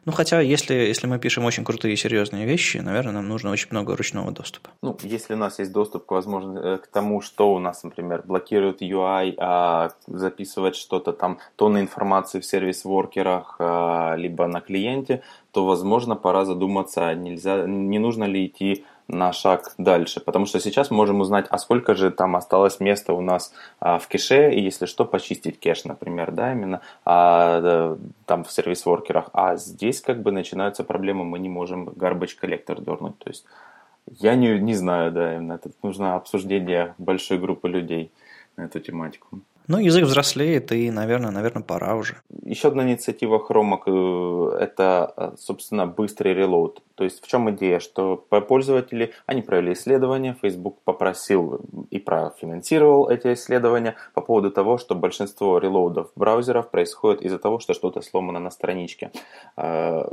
[0.05, 3.69] Ну, хотя, если, если мы пишем очень крутые и серьезные вещи, наверное, нам нужно очень
[3.71, 4.71] много ручного доступа.
[4.83, 8.23] Ну, если у нас есть доступ, к, возможно, э, к тому, что у нас, например,
[8.27, 15.65] блокирует UI, а записывать что-то там, тонны информации в сервис-воркерах, а, либо на клиенте, то,
[15.65, 21.21] возможно, пора задуматься, нельзя, не нужно ли идти на шаг дальше, потому что сейчас можем
[21.21, 25.05] узнать, а сколько же там осталось места у нас а, в кэше, и если что,
[25.05, 29.31] почистить кэш, например, да, именно а, там в сервис-воркерах.
[29.33, 33.45] А здесь как бы начинаются проблемы, мы не можем garbage коллектор дернуть, то есть
[34.07, 38.13] я не, не знаю, да, именно это нужно обсуждение большой группы людей
[38.57, 39.41] на эту тематику.
[39.67, 42.17] Ну, язык взрослеет, и, наверное, наверное, пора уже.
[42.43, 46.83] Еще одна инициатива Chrome э,– это, э, собственно, быстрый релоуд.
[46.95, 53.33] То есть в чем идея, что пользователи, они провели исследование, Facebook попросил и профинансировал эти
[53.33, 58.41] исследования по поводу того, что большинство reload ов браузеров происходит из-за того, что что-то сломано
[58.41, 59.13] на страничке.
[59.57, 60.05] Э,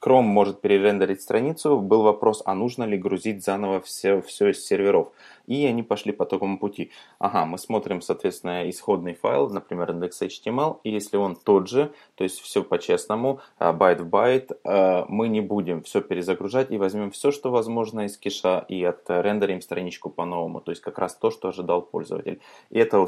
[0.00, 1.80] Chrome может перерендерить страницу.
[1.80, 5.08] Был вопрос, а нужно ли грузить заново все, все из серверов.
[5.46, 6.90] И они пошли по такому пути.
[7.18, 12.40] Ага, мы смотрим, соответственно, исходный файл, например, index.html, и если он тот же, то есть
[12.40, 17.30] все по-честному, а, байт в байт, а, мы не будем все перезагружать и возьмем все,
[17.30, 21.82] что возможно из кэша и отрендерим страничку по-новому, то есть как раз то, что ожидал
[21.82, 22.40] пользователь.
[22.70, 23.04] И это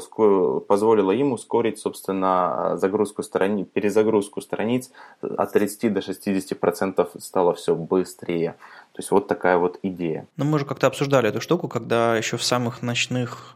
[0.67, 8.55] позволило им ускорить, собственно, загрузку страниц, перезагрузку страниц от 30 до 60% стало все быстрее.
[8.99, 10.27] То есть вот такая вот идея.
[10.35, 13.55] Ну, мы же как-то обсуждали эту штуку, когда еще в самых ночных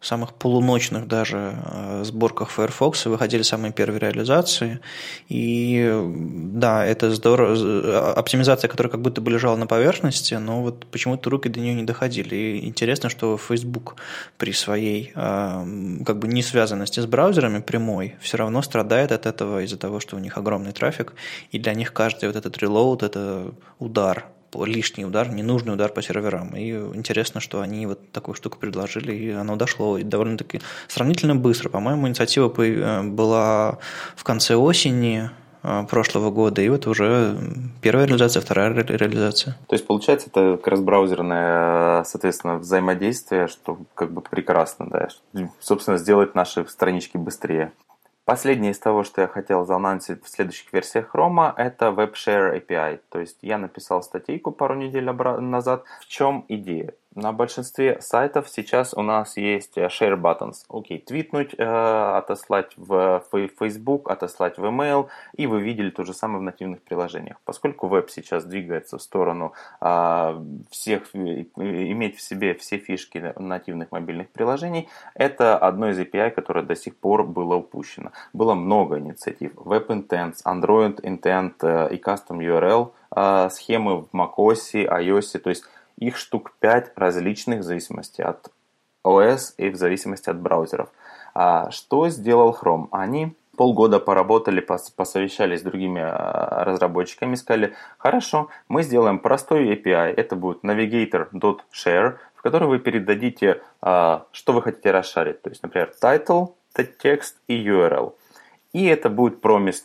[0.00, 4.80] самых полуночных даже э, сборках Firefox выходили самые первые реализации.
[5.28, 5.92] И
[6.54, 8.12] да, это здорово.
[8.12, 11.82] Оптимизация, которая как будто бы лежала на поверхности, но вот почему-то руки до нее не
[11.82, 12.34] доходили.
[12.34, 13.96] И интересно, что Facebook
[14.38, 15.66] при своей э,
[16.06, 20.16] как бы не связанности с браузерами прямой все равно страдает от этого из-за того, что
[20.16, 21.12] у них огромный трафик,
[21.50, 24.24] и для них каждый вот этот релоуд– это удар
[24.64, 26.56] лишний удар, ненужный удар по серверам.
[26.56, 31.68] И интересно, что они вот такую штуку предложили, и оно дошло и довольно-таки сравнительно быстро.
[31.68, 33.78] По-моему, инициатива э, была
[34.16, 35.30] в конце осени
[35.62, 37.36] э, прошлого года, и вот уже
[37.80, 39.56] первая реализация, вторая реализация.
[39.68, 45.08] То есть, получается, это как раз браузерное, соответственно, взаимодействие, что как бы прекрасно, да,
[45.60, 47.72] собственно, сделать наши странички быстрее.
[48.30, 53.00] Последнее из того, что я хотел заанонсить в следующих версиях Chrome, это WebShare API.
[53.08, 55.82] То есть я написал статейку пару недель назад.
[56.00, 56.94] В чем идея?
[57.16, 60.64] На большинстве сайтов сейчас у нас есть э, share buttons.
[60.68, 63.24] Окей, твитнуть, э, отослать в
[63.58, 67.38] Facebook, отослать в email, и вы видели то же самое в нативных приложениях.
[67.44, 74.30] Поскольку веб сейчас двигается в сторону э, всех, иметь в себе все фишки нативных мобильных
[74.30, 78.12] приложений, это одно из API, которое до сих пор было упущено.
[78.32, 79.54] Было много инициатив.
[79.56, 85.64] Web Intents, Android Intent э, и Custom URL э, схемы в macOS, iOS, то есть
[86.00, 88.50] их штук 5 различных в зависимости от
[89.06, 90.88] OS и в зависимости от браузеров.
[91.34, 92.88] А что сделал Chrome?
[92.90, 94.60] Они полгода поработали,
[94.96, 102.42] посовещались с другими а, разработчиками, сказали, хорошо, мы сделаем простой API, это будет navigator.share, в
[102.42, 106.54] который вы передадите, а, что вы хотите расшарить, то есть, например, title,
[107.02, 108.14] текст и URL.
[108.72, 109.82] И это будет промис,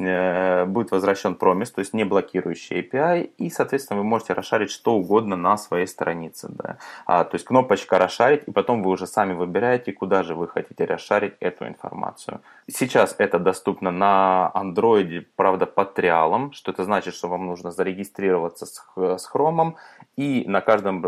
[0.67, 5.35] будет возвращен промис, то есть не блокирующий API, и, соответственно, вы можете расшарить что угодно
[5.35, 6.47] на своей странице.
[6.51, 6.77] Да.
[7.07, 10.85] А, то есть кнопочка расшарить, и потом вы уже сами выбираете, куда же вы хотите
[10.85, 12.41] расшарить эту информацию.
[12.67, 17.71] Сейчас это доступно на Android, правда, по trial ам, что это значит, что вам нужно
[17.71, 19.73] зарегистрироваться с, с Chrome,
[20.15, 21.03] и на каждом,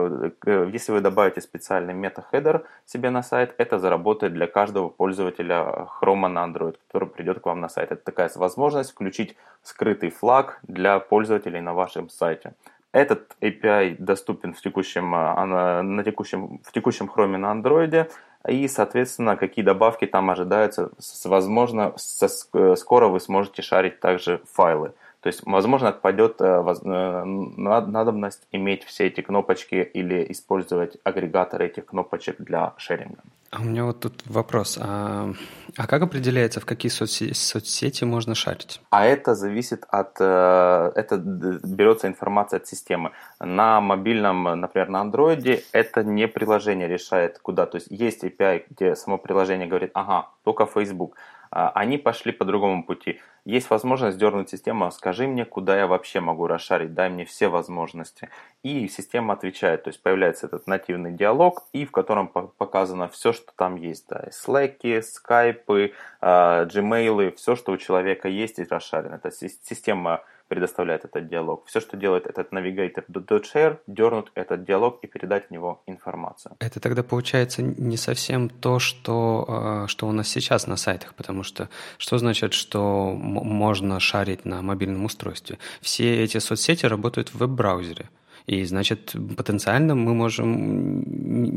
[0.46, 5.88] э, если вы добавите специальный meta header себе на сайт, это заработает для каждого пользователя
[6.02, 7.92] Chrome на Android, который придет к вам на сайт.
[7.92, 12.54] Это такая возможность включить скрытый флаг для пользователей на вашем сайте.
[12.92, 18.10] Этот API доступен в текущем, э, на текущем, в текущем Chrome на Android,
[18.48, 20.92] и, соответственно, какие добавки там ожидаются.
[21.26, 24.94] Возможно, э, скоро вы сможете шарить также файлы.
[25.22, 31.88] То есть, возможно, отпадет э, э, надобность иметь все эти кнопочки или использовать агрегаторы этих
[31.88, 33.24] кнопочек для шеринга.
[33.50, 34.78] А у меня вот тут вопрос.
[34.80, 35.32] А,
[35.78, 38.82] а как определяется, в какие соцсети, соцсети можно шарить?
[38.90, 40.18] А это зависит от...
[40.20, 43.12] Э, это берется информация от системы.
[43.40, 47.66] На мобильном, например, на андроиде, это не приложение решает, куда.
[47.66, 51.16] То есть есть API, где само приложение говорит, ага, только Facebook.
[51.52, 53.20] А, они пошли по другому пути.
[53.46, 58.30] Есть возможность дернуть систему, скажи мне, куда я вообще могу расшарить, дай мне все возможности.
[58.64, 63.52] И система отвечает, то есть появляется этот нативный диалог, и в котором показано все, что
[63.56, 64.08] там есть.
[64.10, 69.16] Да, Slack, а, Gmail, все, что у человека есть, и расшарено.
[69.16, 71.66] Это система предоставляет этот диалог.
[71.66, 76.56] Все, что делает этот навигатор .share, дернуть этот диалог и передать в него информацию.
[76.60, 81.44] Это тогда получается не совсем то, что, а, что у нас сейчас на сайтах, потому
[81.44, 85.58] что что значит, что можно шарить на мобильном устройстве?
[85.82, 88.10] Все эти соцсети работают в веб-браузере.
[88.48, 91.04] И, значит, потенциально мы можем,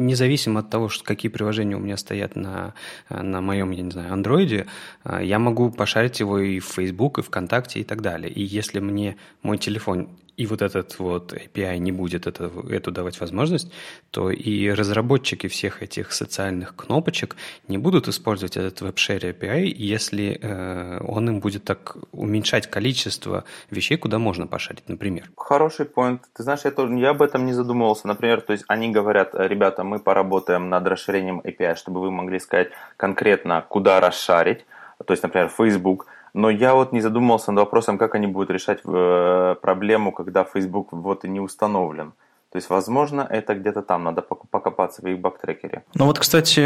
[0.06, 2.74] независимо от того, что, какие приложения у меня стоят на,
[3.08, 4.66] на моем, я не знаю, андроиде,
[5.04, 8.30] а, я могу пошарить его и в Facebook, и ВКонтакте, и так далее.
[8.30, 10.08] И если мне мой телефон
[10.40, 13.70] и вот этот вот API не будет это, эту давать возможность,
[14.10, 17.36] то и разработчики всех этих социальных кнопочек
[17.68, 23.98] не будут использовать этот WebShare API, если э, он им будет так уменьшать количество вещей,
[23.98, 25.30] куда можно пошарить, например.
[25.36, 26.20] Хороший point.
[26.34, 28.06] Ты знаешь, я, тоже, я об этом не задумывался.
[28.06, 32.68] Например, то есть они говорят, ребята, мы поработаем над расширением API, чтобы вы могли сказать
[32.96, 34.64] конкретно, куда расшарить.
[35.06, 38.80] То есть, например, Facebook– но я вот не задумывался над вопросом, как они будут решать
[38.84, 42.12] э, проблему, когда Facebook вот и не установлен.
[42.52, 45.84] То есть, возможно, это где-то там, надо покопаться в их бактрекере.
[45.94, 46.60] Ну вот, кстати,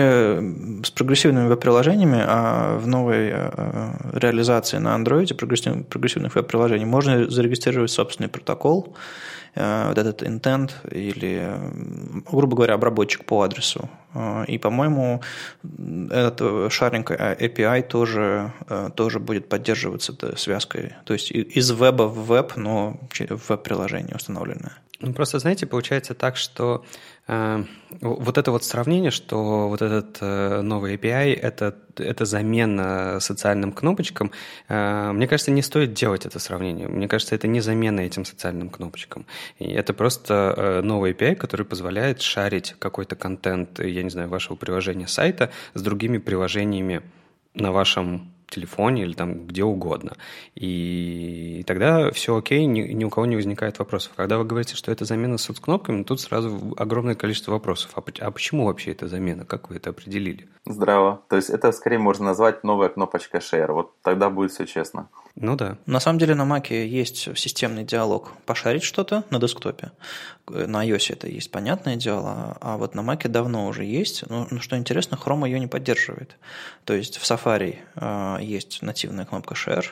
[0.82, 3.50] с прогрессивными веб-приложениями а в новой э,
[4.14, 8.96] реализации на Android прогрессивных веб-приложений можно зарегистрировать собственный протокол,
[9.54, 11.56] вот этот intent или,
[12.30, 13.88] грубо говоря, обработчик по адресу.
[14.14, 15.22] Э, и, по-моему,
[16.10, 20.94] этот шаринг API тоже, э, тоже будет поддерживаться связкой.
[21.04, 24.72] То есть из веба в веб, но в веб-приложение установленное.
[25.00, 30.60] Ну, просто, знаете, получается так, что э, вот это вот сравнение, что вот этот э,
[30.60, 34.30] новый API это,– это замена социальным кнопочкам,
[34.68, 36.86] э, мне кажется, не стоит делать это сравнение.
[36.86, 39.24] Мне кажется, это не замена этим социальным кнопочкам.
[39.58, 44.56] И это просто э, новый API, который позволяет шарить какой-то контент, я не знаю, вашего
[44.56, 47.00] приложения сайта с другими приложениями
[47.54, 50.12] на вашем телефоне или там где угодно.
[50.54, 54.12] И тогда все окей, ни, ни у кого не возникает вопросов.
[54.16, 57.92] Когда вы говорите, что это замена соцкнопками, тут сразу огромное количество вопросов.
[57.94, 59.44] А, а почему вообще это замена?
[59.44, 60.48] Как вы это определили?
[60.66, 61.22] Здраво.
[61.28, 63.72] То есть это скорее можно назвать новая кнопочка Share.
[63.72, 65.08] Вот тогда будет все честно.
[65.36, 65.78] Ну да.
[65.86, 69.90] На самом деле на Mac есть системный диалог пошарить что-то на десктопе.
[70.46, 72.56] На iOS это есть, понятное дело.
[72.60, 74.28] А вот на Mac давно уже есть.
[74.28, 76.36] Но, ну, что интересно, Chrome ее не поддерживает.
[76.84, 79.86] То есть в Safari э, есть нативная кнопка Share.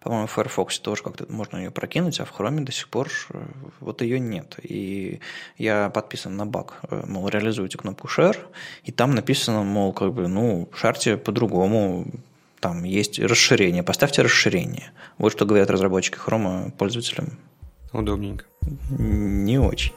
[0.00, 3.42] По-моему, в Firefox тоже как-то можно ее прокинуть, а в Chrome до сих пор э,
[3.80, 4.56] вот ее нет.
[4.62, 5.20] И
[5.58, 8.38] я подписан на баг, э, мол, реализуйте кнопку Share,
[8.84, 12.06] и там написано, мол, как бы, ну, шарьте по-другому,
[12.60, 14.92] там есть расширение, поставьте расширение.
[15.18, 17.38] Вот что говорят разработчики Chrome пользователям.
[17.92, 18.44] Удобненько.
[18.90, 19.92] Не очень.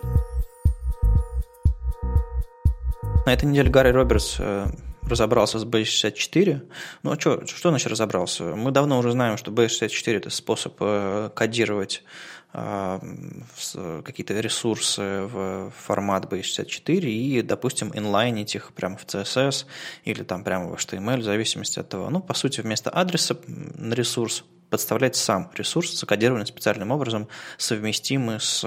[3.25, 4.67] На этой неделе Гарри Робертс э,
[5.09, 6.61] разобрался с B64.
[7.03, 8.43] Ну, а что, что значит разобрался?
[8.55, 12.03] Мы давно уже знаем, что B64– это способ э, кодировать
[12.51, 19.65] какие-то ресурсы в формат B64 и, допустим, инлайнить их прямо в CSS
[20.03, 22.09] или там прямо в HTML, в зависимости от того.
[22.09, 28.59] Ну, по сути, вместо адреса на ресурс подставлять сам ресурс, закодированный специальным образом, совместимый с,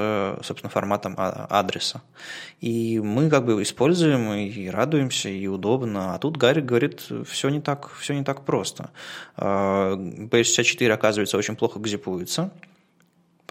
[0.42, 2.02] собственно, форматом а, адреса.
[2.60, 6.14] И мы как бы используем и радуемся, и удобно.
[6.14, 8.90] А тут Гарри говорит, все не так, все не так просто.
[9.36, 12.50] B64, а, оказывается, очень плохо гзипуется,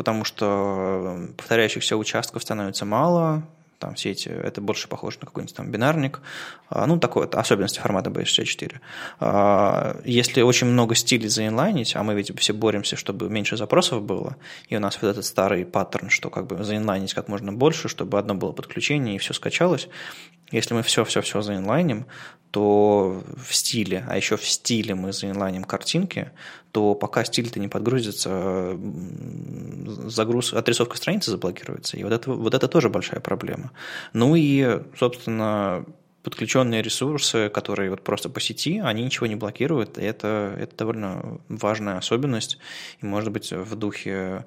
[0.01, 3.43] потому что повторяющихся участков становится мало,
[3.77, 6.21] там все эти, это больше похоже на какой-нибудь там бинарник,
[6.69, 8.79] а, ну, такой вот, особенности формата B64.
[9.19, 14.37] А, если очень много стилей заинлайнить, а мы ведь все боремся, чтобы меньше запросов было,
[14.69, 18.17] и у нас вот этот старый паттерн, что как бы заинлайнить как можно больше, чтобы
[18.17, 19.87] одно было подключение и все скачалось,
[20.51, 22.05] если мы все-все-все заинлайним,
[22.51, 26.31] то в стиле, а еще в стиле мы заинлайним картинки,
[26.71, 28.77] то пока стиль-то не подгрузится,
[30.07, 31.97] загруз, отрисовка страницы заблокируется.
[31.97, 33.71] И вот это, вот это тоже большая проблема.
[34.13, 35.85] Ну и, собственно,
[36.23, 39.97] подключенные ресурсы, которые вот просто по сети, они ничего не блокируют.
[39.97, 42.57] И это, это довольно важная особенность.
[43.01, 44.45] И, может быть, в духе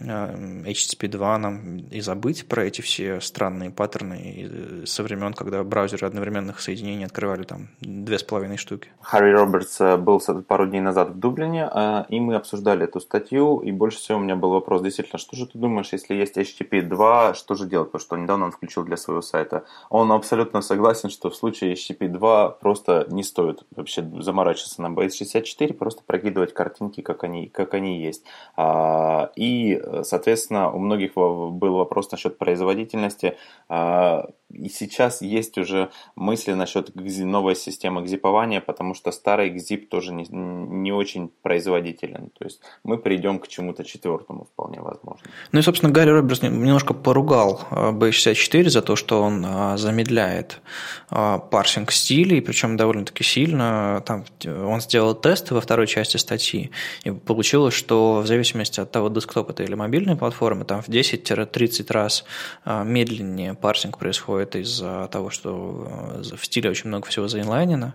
[0.00, 6.60] HTTP 2 нам и забыть про эти все странные паттерны со времен, когда браузеры одновременных
[6.60, 8.88] соединений открывали там две с половиной штуки.
[9.00, 13.58] Харри Робертс э, был пару дней назад в Дублине, э, и мы обсуждали эту статью,
[13.58, 16.82] и больше всего у меня был вопрос, действительно, что же ты думаешь, если есть HTTP
[16.82, 17.90] 2, что же делать?
[17.90, 19.64] Потому что недавно он включил для своего сайта.
[19.90, 25.72] Он абсолютно согласен, что в случае HTTP 2 просто не стоит вообще заморачиваться на base64,
[25.74, 28.24] просто прокидывать картинки, как они, как они есть.
[28.56, 29.30] А,
[29.72, 33.36] и соответственно, у многих был вопрос насчет производительности.
[33.68, 40.12] А, и сейчас есть уже мысли насчет новой системы гзипования, потому что старый гзип тоже
[40.12, 42.30] не, не очень производителен.
[42.38, 45.22] То есть мы придем к чему-то четвертому вполне возможно.
[45.52, 50.60] Ну и, собственно, Гарри Робертс немножко поругал B64 а, за то, что он а, замедляет
[51.08, 54.02] парсинг стилей, причем довольно-таки сильно.
[54.06, 56.70] Там он сделал тесты во второй части статьи,
[57.04, 62.24] и получилось, что в зависимости от того, десктоп или мобильная платформа, там в 10-30 раз
[62.66, 67.94] медленнее парсинг происходит из-за того, что э, в стиле очень много всего заинлайнено.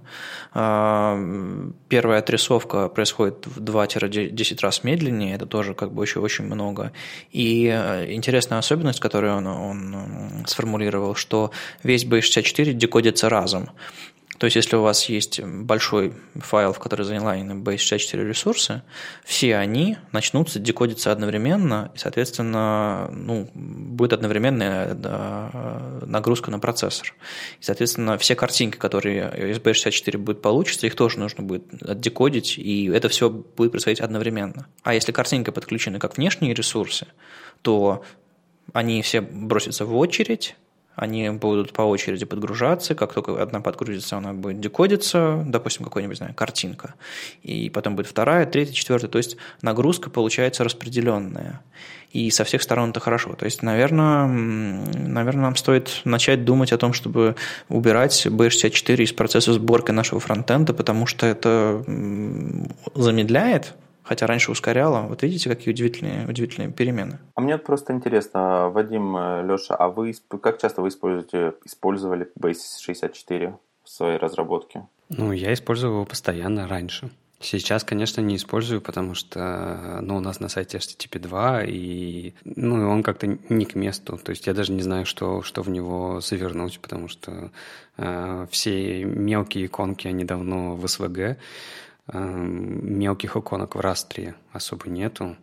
[0.53, 1.17] А,
[1.89, 6.91] первая отрисовка происходит в 2-10 раз медленнее, это тоже как бы очень, очень много.
[7.31, 11.51] И э, интересная особенность, которую он, он сформулировал, что
[11.83, 13.69] весь B64 декодится разом.
[14.37, 18.83] То есть, если у вас есть большой файл, в который заинлайнены base64 ресурсы,
[19.25, 24.93] все они начнутся декодиться одновременно, и, соответственно, ну, будет одновременная
[26.05, 27.15] нагрузка на процессор.
[27.59, 31.65] И, соответственно, все картинки, которые из base64 будут получиться, их тоже нужно будет
[31.99, 34.67] декодить, и это все будет происходить одновременно.
[34.83, 37.07] А если картинки подключены как внешние ресурсы,
[37.63, 38.03] то
[38.73, 40.55] они все бросятся в очередь,
[40.97, 46.33] они будут по очереди подгружаться, как только одна подгрузится, она будет декодиться, допустим, какой-нибудь, знаю,
[46.33, 46.95] картинка,
[47.43, 51.61] и потом будет вторая, третья, четвертая, то есть нагрузка получается распределенная,
[52.11, 53.33] и со всех сторон это хорошо.
[53.33, 57.35] То есть, наверное, наверное, нам стоит начать думать о том, чтобы
[57.69, 61.83] убирать B64 из процесса сборки нашего фронтенда, потому что это
[62.95, 63.75] замедляет
[64.07, 65.07] хотя раньше ускоряло.
[65.07, 67.19] Вот видите, какие удивительные, удивительные перемены.
[67.35, 72.79] А мне просто интересно, Вадим, э, Леша, а вы как часто вы используете, использовали Base
[72.81, 74.87] 64 в своей разработке?
[75.09, 77.09] Ну, я использую его постоянно раньше.
[77.39, 82.89] Сейчас, конечно, не использую, потому что ну, у нас на сайте HTTP 2, и ну,
[82.89, 84.17] он как-то не к месту.
[84.17, 87.51] То есть я даже не знаю, что, что в него завернуть, потому что
[87.97, 91.37] э, все мелкие иконки, они давно в SVG.
[92.13, 95.35] Мелких иконок в растре особо нету.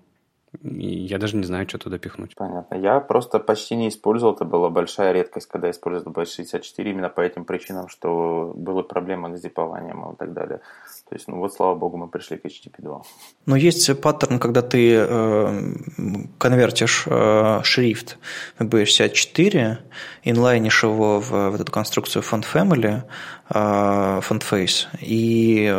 [0.63, 2.35] И я даже не знаю, что туда пихнуть.
[2.37, 2.77] Понятно.
[2.77, 4.35] Я просто почти не использовал.
[4.35, 9.37] Это была большая редкость, когда я использовал B64 именно по этим причинам, что были проблемы
[9.37, 10.61] с зипованием и так далее.
[11.09, 13.03] То есть, ну вот, слава богу, мы пришли к HTTP 2.
[13.47, 15.63] Но есть паттерн, когда ты э,
[16.39, 18.19] конвертишь э, шрифт
[18.59, 19.79] в B64,
[20.23, 23.03] инлайнишь его в, в эту конструкцию font family,
[23.51, 25.75] э, font face, и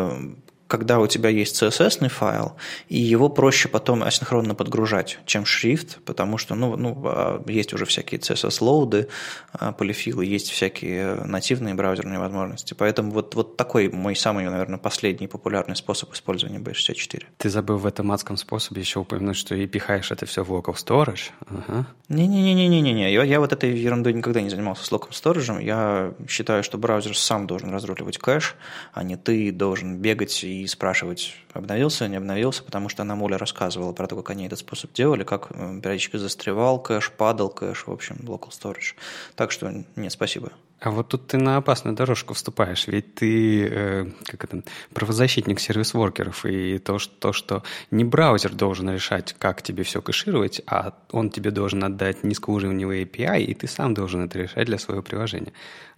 [0.68, 2.56] когда у тебя есть CSS файл,
[2.90, 7.86] и его проще потом асинхронно подгружать, чем шрифт, потому что ну, ну, а, есть уже
[7.86, 9.08] всякие CSS-лоуды,
[9.54, 12.74] а, полифилы, есть всякие нативные браузерные возможности.
[12.74, 17.24] Поэтому вот, вот такой мой самый, наверное, последний популярный способ использования B64.
[17.38, 20.76] Ты забыл в этом адском способе еще упомянуть, что и пихаешь это все в local
[20.76, 21.32] storage.
[21.48, 21.88] Ага.
[22.10, 23.12] Не-не-не-не-не-не.
[23.12, 25.64] Я, я вот этой ерундой никогда не занимался с local storage.
[25.64, 28.56] Я считаю, что браузер сам должен разруливать кэш,
[28.94, 33.38] а не ты должен бегать и и спрашивать, обновился, не обновился, потому что она Моля
[33.38, 37.92] рассказывала про то, как они этот способ делали, как периодически застревал кэш, падал кэш, в
[37.92, 38.96] общем, local storage.
[39.36, 40.52] Так что нет, спасибо.
[40.82, 44.64] А вот тут ты на опасную дорожку вступаешь, ведь ты э, как это,
[44.94, 50.62] правозащитник сервис-воркеров, и то что, то, что не браузер должен решать, как тебе все кэшировать,
[50.68, 55.02] а он тебе должен отдать низкоуровневый API, и ты сам должен это решать для своего
[55.02, 55.54] приложения.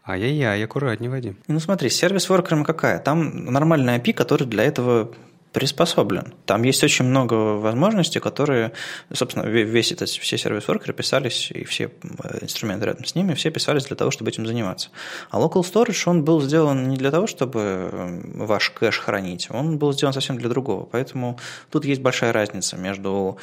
[0.08, 1.36] Ай-яй-яй, аккуратнее, Вадим.
[1.50, 3.00] Ну смотри, сервис-воркером какая?
[3.00, 5.12] Там нормальная API, который для этого
[5.52, 6.34] приспособлен.
[6.46, 8.72] Там есть очень много возможностей, которые,
[9.12, 11.92] собственно, весь этот, все сервис-воркеры писались, и все
[12.24, 14.92] э, инструменты рядом с ними, все писались для того, чтобы этим заниматься.
[15.30, 17.60] А local storage, он был сделан не для того, чтобы
[17.92, 20.86] э, ваш кэш хранить, он был сделан совсем для другого.
[20.86, 21.38] Поэтому
[21.70, 23.40] тут есть большая разница между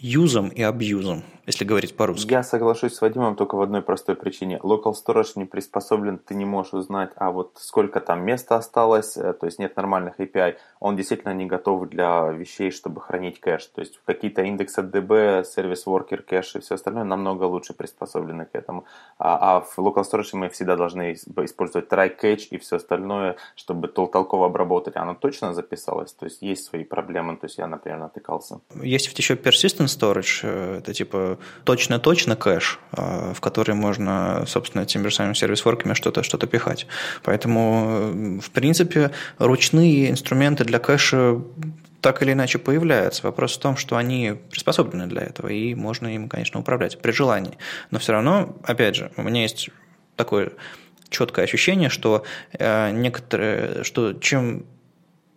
[0.00, 2.30] юзом и абьюзом если говорить по-русски.
[2.30, 4.58] Я соглашусь с Вадимом только в одной простой причине.
[4.62, 9.32] Local storage не приспособлен, ты не можешь узнать, а вот сколько там места осталось, э,
[9.32, 10.56] то есть нет нормальных API.
[10.80, 13.66] Он действительно не готов для вещей, чтобы хранить кэш.
[13.66, 18.54] То есть какие-то индексы DB, сервис worker кэш и все остальное намного лучше приспособлены к
[18.54, 18.84] этому.
[19.18, 23.88] А, а в local storage мы всегда должны использовать try catch и все остальное, чтобы
[23.88, 24.96] толково обработать.
[24.96, 27.36] Оно точно записалось, то есть есть свои проблемы.
[27.36, 28.60] То есть я, например, натыкался.
[28.82, 31.29] Есть вот еще persistent storage, э, это типа
[31.64, 36.86] точно-точно кэш, а, в который можно, собственно, теми же самыми сервис-ворками что-то что пихать.
[37.22, 41.40] Поэтому, в принципе, ручные инструменты для кэша
[42.00, 43.22] так или иначе появляются.
[43.24, 47.58] Вопрос в том, что они приспособлены для этого, и можно им, конечно, управлять при желании.
[47.90, 49.70] Но все равно, опять же, у меня есть
[50.16, 50.52] такое
[51.10, 54.64] четкое ощущение, что э, некоторые, что чем,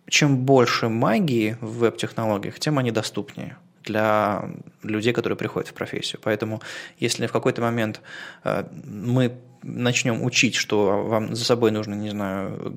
[0.08, 4.50] чем больше магии в веб-технологиях, тем они доступнее для
[4.82, 6.20] людей, которые приходят в профессию.
[6.22, 6.60] Поэтому
[6.98, 8.00] если в какой-то момент
[8.44, 12.76] э, мы начнем учить, что вам за собой нужно, не знаю,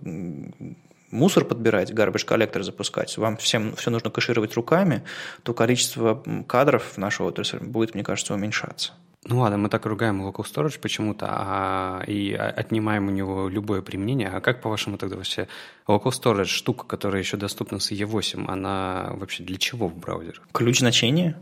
[1.12, 5.03] мусор подбирать, garbage коллектор запускать, вам всем все нужно кэшировать руками,
[5.43, 8.93] то количество кадров в нашу отрасль будет, мне кажется, уменьшаться.
[9.30, 14.30] Ну ладно, мы так ругаем local storage почему-то а, и отнимаем у него любое применение.
[14.30, 15.49] А как, по-вашему, тогда вообще
[15.86, 20.39] local storage, штука, которая еще доступна с E8, она вообще для чего в браузере?
[20.53, 21.38] Ключ значения.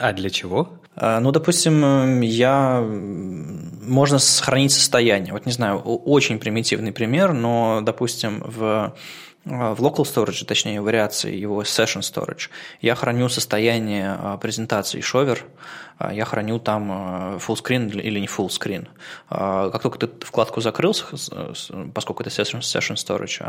[0.00, 0.80] А для чего?
[0.94, 2.80] А, ну, допустим, я...
[2.80, 5.32] Можно сохранить состояние.
[5.32, 8.94] Вот не знаю, очень примитивный пример, но, допустим, в
[9.44, 12.50] в local storage, точнее, вариации его session storage,
[12.82, 15.46] я храню состояние а, презентации шовер,
[16.12, 18.86] я храню там а, full screen или не full screen.
[19.28, 20.94] Как только ты вкладку закрыл,
[21.94, 23.42] поскольку это session, session storage,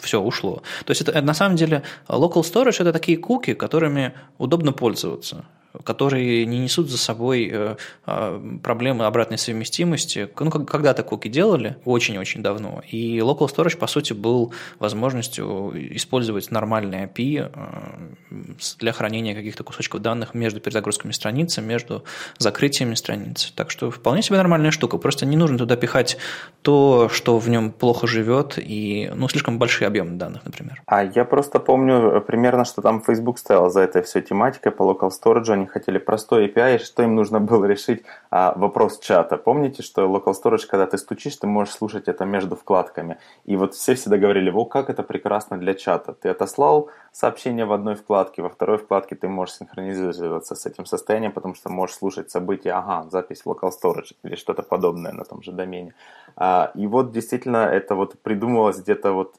[0.00, 0.62] все ушло.
[0.84, 5.44] То есть это на самом деле local storage это такие куки, которыми удобно пользоваться
[5.82, 10.28] которые не несут за собой э, а, проблемы обратной совместимости.
[10.38, 17.06] Ну, когда-то куки делали, очень-очень давно, и Local Storage, по сути, был возможностью использовать нормальные
[17.06, 22.04] API э, для хранения каких-то кусочков данных между перезагрузками страницы, между
[22.38, 23.52] закрытиями страниц.
[23.56, 24.98] Так что вполне себе нормальная штука.
[24.98, 26.16] Просто не нужно туда пихать
[26.62, 30.82] то, что в нем плохо живет, и ну, слишком большие объемы данных, например.
[30.86, 35.10] А я просто помню примерно, что там Facebook стоял за этой всей тематикой по Local
[35.10, 39.36] Storage, они хотели простой API, что им нужно было решить а, вопрос чата.
[39.36, 43.18] Помните, что Local Storage, когда ты стучишь, ты можешь слушать это между вкладками.
[43.44, 46.12] И вот все всегда говорили, о, как это прекрасно для чата.
[46.12, 51.32] Ты отослал сообщение в одной вкладке, во второй вкладке ты можешь синхронизироваться с этим состоянием,
[51.32, 55.42] потому что можешь слушать события, ага, запись в Local Storage или что-то подобное на том
[55.42, 55.94] же домене.
[56.36, 59.34] А, и вот действительно это вот придумывалось где-то вот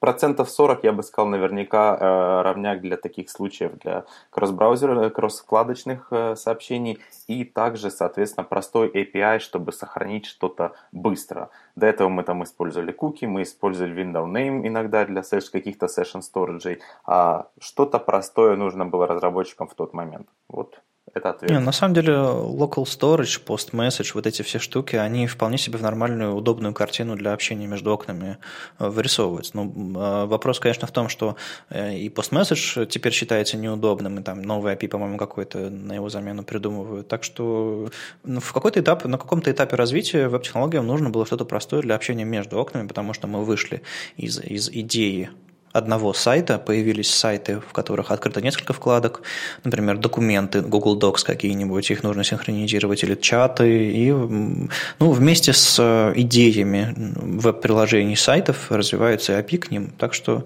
[0.00, 6.34] процентов 40, я бы сказал, наверняка э, равняк для таких случаев, для кросс-браузера, кросс-вкладочных э,
[6.36, 11.50] сообщений и также, соответственно, простой API, чтобы сохранить что-то быстро.
[11.76, 16.80] До этого мы там использовали куки, мы использовали window name иногда для каких-то session storage,
[17.04, 20.28] а что-то простое нужно было разработчикам в тот момент.
[20.48, 20.80] Вот
[21.14, 21.50] это ответ.
[21.50, 25.78] Не, на самом деле, local storage, post message, вот эти все штуки, они вполне себе
[25.78, 28.38] в нормальную, удобную картину для общения между окнами
[28.78, 29.56] э, вырисовываются.
[29.56, 31.36] Но ну, а, вопрос, конечно, в том, что
[31.68, 36.08] э, и post message теперь считается неудобным, и там новый API, по-моему, какой-то на его
[36.08, 37.08] замену придумывают.
[37.08, 37.88] Так что
[38.24, 42.24] ну, в какой-то этап, на каком-то этапе развития веб-технологиям нужно было что-то простое для общения
[42.24, 43.82] между окнами, потому что мы вышли
[44.16, 45.30] из, из идеи
[45.72, 49.22] одного сайта появились сайты, в которых открыто несколько вкладок,
[49.64, 56.12] например, документы, Google Docs какие-нибудь, их нужно синхронизировать, или чаты, и ну, вместе с э,
[56.16, 60.44] идеями веб-приложений сайтов развивается API к ним, так что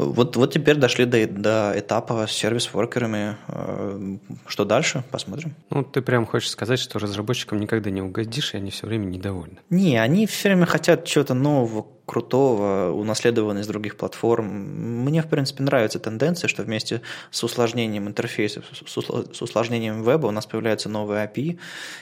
[0.00, 3.36] вот, вот теперь дошли до, до этапа с сервис-воркерами.
[3.48, 5.04] Э, что дальше?
[5.10, 5.54] Посмотрим.
[5.68, 9.58] Ну, ты прям хочешь сказать, что разработчикам никогда не угодишь, и они все время недовольны.
[9.68, 14.48] Не, они все время хотят чего-то нового, крутого, унаследованный из других платформ.
[15.04, 20.44] Мне, в принципе, нравится тенденция, что вместе с усложнением интерфейсов, с усложнением веба у нас
[20.44, 21.60] появляются новые API,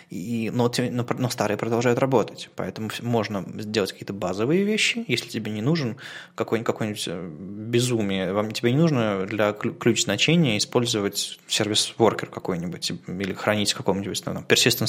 [0.08, 2.48] и, но, но, но старые продолжают работать.
[2.56, 5.98] Поэтому можно сделать какие-то базовые вещи, если тебе не нужен
[6.34, 7.30] какой-нибудь, какой-нибудь э,
[7.68, 13.76] безумие, вам, тебе не нужно для ключ значения использовать сервис worker какой-нибудь или хранить в
[13.76, 14.88] каком-нибудь там, persistent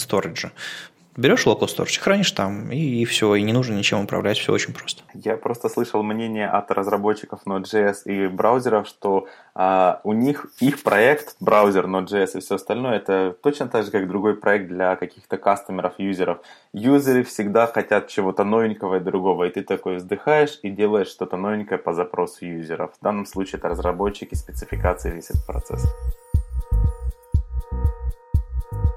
[1.16, 4.74] берешь local storage, хранишь там, и, и все, и не нужно ничем управлять, все очень
[4.74, 5.04] просто.
[5.14, 11.36] Я просто слышал мнение от разработчиков Node.js и браузеров, что а, у них их проект,
[11.40, 15.94] браузер Node.js и все остальное, это точно так же, как другой проект для каких-то кастомеров,
[15.98, 16.40] юзеров.
[16.74, 21.80] Юзеры всегда хотят чего-то новенького и другого, и ты такой вздыхаешь и делаешь что-то новенькое
[21.80, 22.92] по запросу юзеров.
[23.00, 25.86] В данном случае это разработчики, спецификации, весь этот процесс.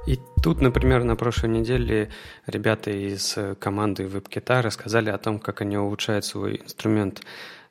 [0.06, 2.10] И тут, например, на прошлой неделе
[2.46, 7.22] ребята из команды WebKit рассказали о том, как они улучшают свой инструмент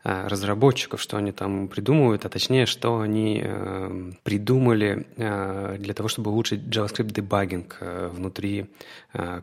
[0.03, 6.09] Э, разработчиков, что они там придумывают, а точнее, что они э, придумали э, для того,
[6.09, 8.71] чтобы улучшить JavaScript дебагинг внутри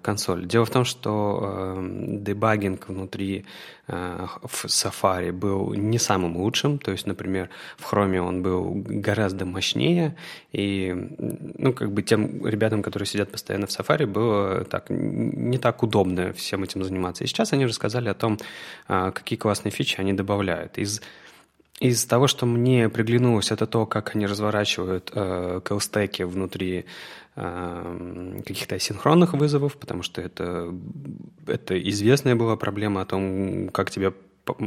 [0.02, 0.46] консоли.
[0.46, 3.44] Дело в том, что дебагинг внутри
[3.86, 10.16] в Safari был не самым лучшим, то есть, например, в Chrome он был гораздо мощнее,
[10.52, 10.94] и,
[11.58, 16.32] ну, как бы тем ребятам, которые сидят постоянно в Safari, было так, не так удобно
[16.32, 17.24] всем этим заниматься.
[17.24, 18.38] И сейчас они рассказали о том,
[18.86, 20.78] какие классные фичи они добавляют.
[20.78, 21.02] Из,
[21.80, 26.86] из того, что мне приглянулось, это то, как они разворачивают э, колстеки внутри
[27.36, 30.74] э, каких-то асинхронных вызовов, потому что это,
[31.46, 34.12] это известная была проблема о том, как тебе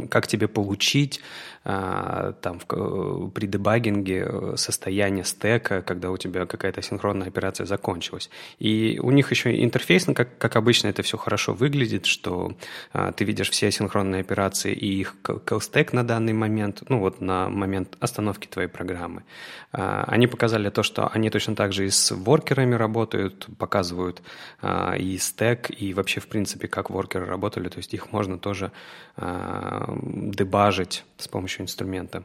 [0.10, 1.22] как тебе получить
[1.64, 8.32] а, там в, при дебагинге э, состояние стека, когда у тебя какая-то синхронная операция закончилась.
[8.58, 12.56] И у них еще интерфейс, ну, как, как обычно это все хорошо выглядит, что
[12.94, 17.48] а, ты видишь все синхронные операции и их call на данный момент, ну вот на
[17.48, 19.24] момент остановки твоей программы.
[19.72, 24.24] А, они показали то, что они точно так же и с воркерами работают, показывают
[24.98, 28.72] и стек, и вообще в принципе как воркеры работали, то есть их можно тоже
[30.02, 32.24] дебажить с помощью инструмента.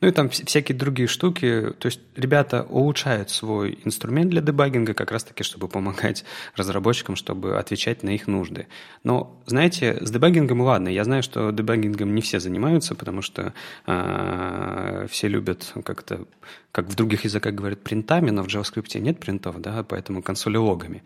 [0.00, 1.74] Ну и там всякие другие штуки.
[1.78, 6.24] То есть ребята улучшают свой инструмент для дебагинга как раз-таки, чтобы помогать
[6.56, 8.66] разработчикам, чтобы отвечать на их нужды.
[9.04, 10.88] Но, знаете, с дебагингом ладно.
[10.88, 13.52] Я знаю, что дебагингом не все занимаются, потому что
[13.86, 16.26] э, все любят как-то,
[16.72, 21.02] как в других языках говорят, принтами, но в JavaScript нет принтов, да, поэтому консолилогами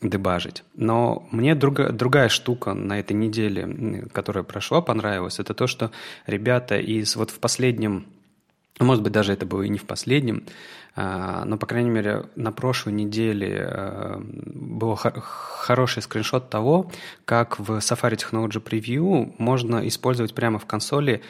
[0.00, 0.64] дебажить.
[0.74, 5.92] Но мне друга, другая штука на этой неделе, которая прошла, понравилась, это то, что
[6.26, 8.06] ребята из вот в последнем
[8.84, 10.44] может быть, даже это было и не в последнем,
[10.94, 16.90] а, но, по крайней мере, на прошлой неделе а, был хороший скриншот того,
[17.24, 21.22] как в Safari Technology Preview можно использовать прямо в консоли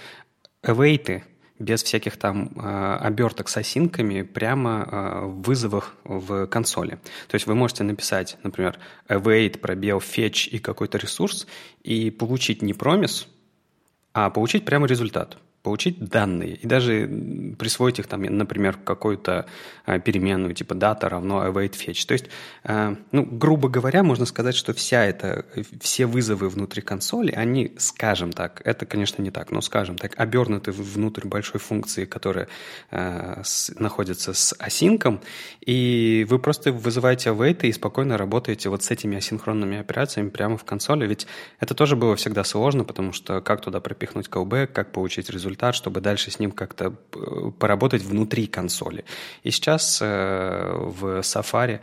[0.65, 1.23] await
[1.59, 6.99] без всяких там э, оберток с осинками прямо э, в вызовах в консоли.
[7.29, 8.79] То есть вы можете написать, например,
[9.09, 11.47] await, пробел, fetch и какой-то ресурс
[11.85, 13.29] и получить не промис,
[14.13, 17.09] а получить прямо результат получить данные и даже
[17.59, 19.47] присвоить их, там, например, какую-то
[19.87, 22.07] а, переменную, типа data равно await fetch.
[22.07, 22.27] То есть,
[22.65, 25.45] а, ну, грубо говоря, можно сказать, что вся эта,
[25.81, 30.73] все вызовы внутри консоли, они, скажем так, это, конечно, не так, но, скажем так, обернуты
[30.73, 32.49] внутрь большой функции, которая
[32.91, 33.43] а,
[33.79, 35.21] находится с асинком,
[35.61, 40.65] и вы просто вызываете await и спокойно работаете вот с этими асинхронными операциями прямо в
[40.65, 41.29] консоли, ведь
[41.61, 45.75] это тоже было всегда сложно, потому что как туда пропихнуть callback, как получить результат, результат,
[45.75, 46.85] чтобы дальше с ним как-то
[47.15, 49.05] э, поработать внутри консоли.
[49.45, 51.81] И сейчас э, в Safari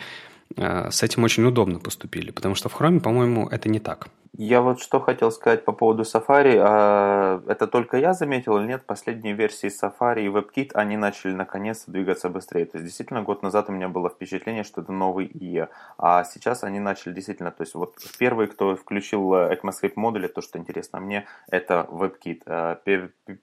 [0.57, 4.07] э, с этим очень удобно поступили, потому что в Chrome, по-моему, это не так.
[4.37, 6.57] Я вот что хотел сказать по поводу Safari.
[6.61, 8.85] А, это только я заметил или нет?
[8.85, 12.65] Последние версии Safari и WebKit, они начали наконец-то двигаться быстрее.
[12.65, 15.67] То есть, действительно, год назад у меня было впечатление, что это новый IE.
[15.97, 20.59] А сейчас они начали действительно, то есть, вот первый, кто включил ECMAScript модули, то, что
[20.59, 22.43] интересно мне, это WebKit.
[22.45, 22.75] А,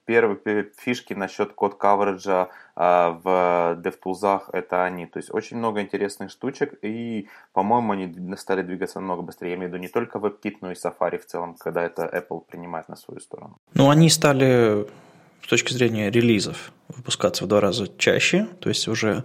[0.05, 5.07] первые фишки насчет код кавериджа в DevTools это они.
[5.07, 9.51] То есть, очень много интересных штучек, и, по-моему, они стали двигаться намного быстрее.
[9.51, 12.41] Я имею в виду не только WebKit, но и Safari в целом, когда это Apple
[12.47, 13.57] принимает на свою сторону?
[13.73, 14.85] Ну, они стали
[15.47, 19.23] с точки зрения релизов выпускаться в два раза чаще, то есть уже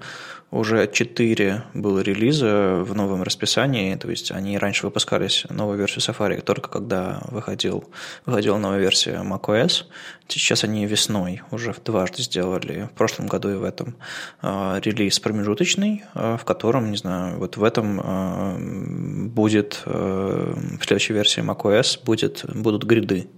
[0.53, 6.43] уже 4 было релиза в новом расписании, то есть они раньше выпускались, новую версию Safari,
[6.43, 7.89] только когда выходил,
[8.27, 9.85] выходила новая версия macOS.
[10.29, 13.97] Сейчас они весной уже дважды сделали, в прошлом году и в этом,
[14.43, 21.15] э, релиз промежуточный, э, в котором, не знаю, вот в этом э, будет, в следующей
[21.15, 23.29] версии macOS будет, будут гриды,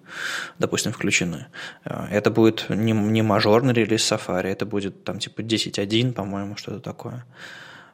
[0.59, 1.47] допустим, включены.
[1.85, 7.25] Это будет не, не мажорный релиз Safari, это будет там типа 10.1, по-моему, что-то такое.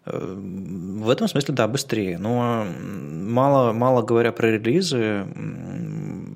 [0.06, 2.18] В этом смысле, да, быстрее.
[2.18, 5.26] Но мало, мало говоря про релизы,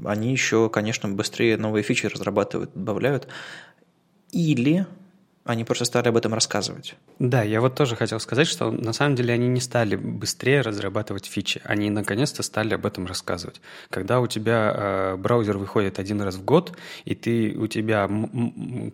[0.04, 3.26] они еще, конечно, быстрее новые фичи разрабатывают, добавляют.
[4.32, 4.86] Или
[5.44, 6.94] они просто стали об этом рассказывать.
[7.18, 11.26] Да, я вот тоже хотел сказать, что на самом деле они не стали быстрее разрабатывать
[11.26, 13.60] фичи, они наконец-то стали об этом рассказывать.
[13.90, 18.10] Когда у тебя э, браузер выходит один раз в год, и ты, у тебя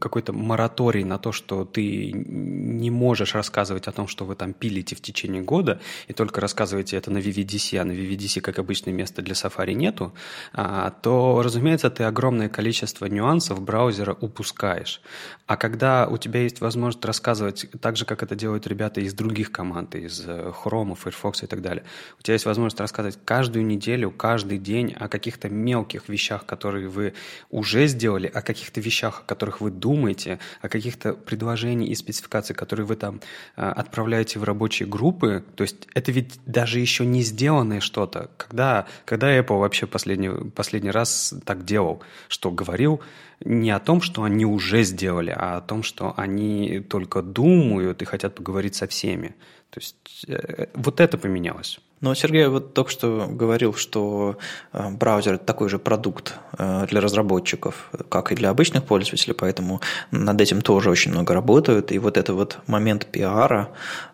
[0.01, 4.97] какой-то мораторий на то, что ты не можешь рассказывать о том, что вы там пилите
[4.97, 9.23] в течение года, и только рассказываете это на VVDC, а на VVDC, как обычное место
[9.23, 10.13] для Safari нету,
[10.53, 15.01] а, то, разумеется, ты огромное количество нюансов браузера упускаешь.
[15.47, 19.53] А когда у тебя есть возможность рассказывать так же, как это делают ребята из других
[19.53, 21.85] команд, из э, Chrome, Firefox и так далее.
[22.19, 27.15] У тебя есть возможность рассказывать каждую неделю, каждый день о каких-то мелких вещах, которые вы
[27.51, 32.87] уже сделали, о каких-то вещах, о которых вы думаете, о каких-то предложениях и спецификациях, которые
[32.87, 33.21] вы там
[33.57, 35.45] э, отправляете в рабочие группы.
[35.57, 38.31] То есть это ведь даже еще не сделанное что-то.
[38.37, 43.01] Когда, когда Apple вообще последний, последний раз так делал, что говорил,
[43.45, 48.05] не о том, что они уже сделали, а о том, что они только думают и
[48.05, 49.35] хотят поговорить со всеми.
[49.71, 51.81] То есть э, вот это поменялось.
[52.01, 54.39] Но Сергей вот только что говорил, что
[54.73, 59.81] э, браузер– это такой же продукт э, для разработчиков, как и для обычных пользователей, поэтому
[60.11, 61.93] над этим тоже очень много работают.
[61.93, 63.69] И вот это вот момент пиара,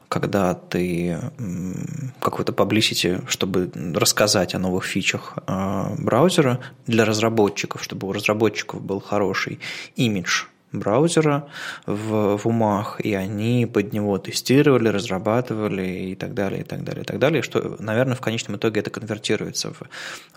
[0.09, 1.19] когда ты
[2.21, 9.01] какой-то publicity, чтобы рассказать о новых фичах э, браузера для разработчиков, чтобы у разработчиков был
[9.01, 9.59] хороший
[9.97, 11.49] имидж браузера
[11.87, 17.03] в, в умах, и они под него тестировали, разрабатывали и так далее, и так далее,
[17.03, 19.83] и так далее, что, наверное, в конечном итоге это конвертируется в,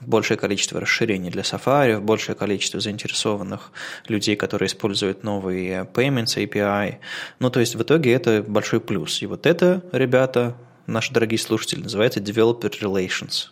[0.02, 3.72] большее количество расширений для Safari, в большее количество заинтересованных
[4.08, 6.96] людей, которые используют новые Payments API.
[7.40, 9.22] Ну, то есть в итоге это большой плюс.
[9.22, 10.56] И вот это, ребята,
[10.88, 13.50] наши дорогие слушатели, называется Developer Relations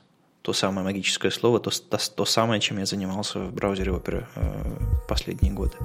[0.47, 5.05] то самое магическое слово, то, то, то самое, чем я занимался в браузере Opera э,
[5.09, 5.75] последние годы.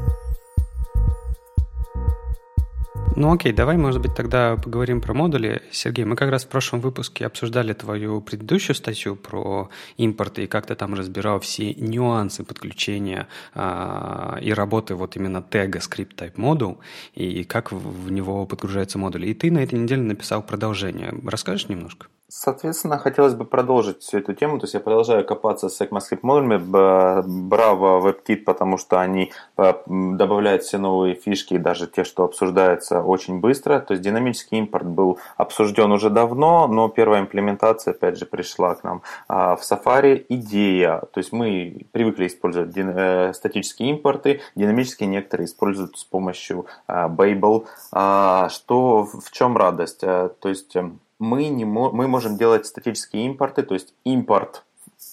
[3.14, 5.60] Ну окей, давай, может быть, тогда поговорим про модули.
[5.70, 10.64] Сергей, мы как раз в прошлом выпуске обсуждали твою предыдущую статью про импорт и как
[10.64, 16.78] ты там разбирал все нюансы подключения а, и работы вот именно тега script type module
[17.14, 19.26] и как в, него подгружаются модули.
[19.26, 21.12] И ты на этой неделе написал продолжение.
[21.22, 22.06] Расскажешь немножко?
[22.34, 24.58] Соответственно, хотелось бы продолжить всю эту тему.
[24.58, 26.56] То есть я продолжаю копаться с ECMAScript модулями.
[26.56, 33.38] Браво WebKit, потому что они э, добавляют все новые фишки, даже те, что обсуждаются очень
[33.40, 33.80] быстро.
[33.80, 38.82] То есть динамический импорт был обсужден уже давно, но первая имплементация, опять же, пришла к
[38.82, 40.24] нам а, в Safari.
[40.30, 47.10] Идея, то есть мы привыкли использовать э, статические импорты, динамические некоторые используют с помощью а,
[47.10, 47.66] Babel.
[47.92, 50.00] А, что, в чем радость?
[50.00, 54.64] То есть эм, мы, не мы можем делать статические импорты, то есть импорт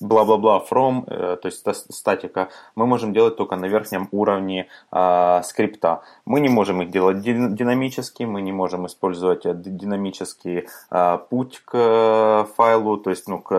[0.01, 6.01] бла-бла-бла from, э, то есть статика, мы можем делать только на верхнем уровне э, скрипта.
[6.25, 11.71] Мы не можем их делать динамически, мы не можем использовать э, динамический э, путь к
[11.73, 13.53] э, файлу, то есть ну, к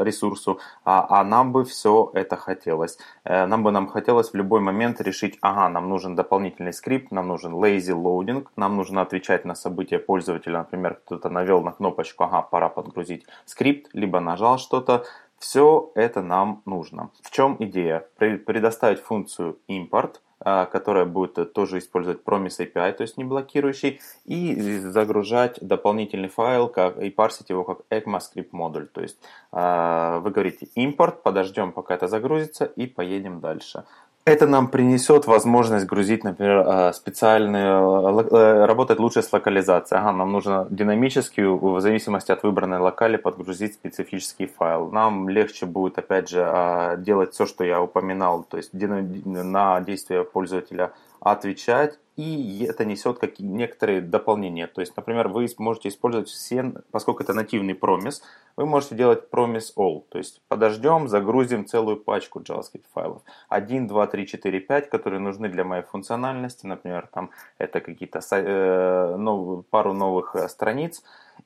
[0.00, 2.98] ресурсу, а, а нам бы все это хотелось.
[3.24, 7.54] Нам бы нам хотелось в любой момент решить, ага, нам нужен дополнительный скрипт, нам нужен
[7.54, 12.68] lazy loading, нам нужно отвечать на события пользователя, например, кто-то навел на кнопочку, ага, пора
[12.68, 15.04] подгрузить скрипт, либо нажал что-то,
[15.40, 17.10] все это нам нужно.
[17.22, 18.06] В чем идея?
[18.18, 24.78] Предоставить функцию import, а, которая будет тоже использовать Promise API, то есть не блокирующий, и
[24.78, 28.86] загружать дополнительный файл как, и парсить его как ECMAScript модуль.
[28.88, 29.18] То есть
[29.50, 33.84] а, вы говорите import, подождем пока это загрузится и поедем дальше.
[34.26, 39.98] Это нам принесет возможность грузить, например, э, специальные, э, работать лучше с локализацией.
[39.98, 44.90] Ага, нам нужно динамически, в зависимости от выбранной локали, подгрузить специфический файл.
[44.90, 50.22] Нам легче будет, опять же, э, делать все, что я упоминал, то есть на действия
[50.22, 54.66] пользователя отвечать и это несет какие некоторые дополнения.
[54.66, 58.22] То есть, например, вы можете использовать все, поскольку это нативный промис,
[58.56, 60.04] вы можете делать promise all.
[60.10, 63.22] То есть, подождем, загрузим целую пачку JavaScript файлов.
[63.48, 66.66] 1, 2, 3, 4, 5, которые нужны для моей функциональности.
[66.66, 71.02] Например, там это какие-то э, нов, пару новых э, страниц.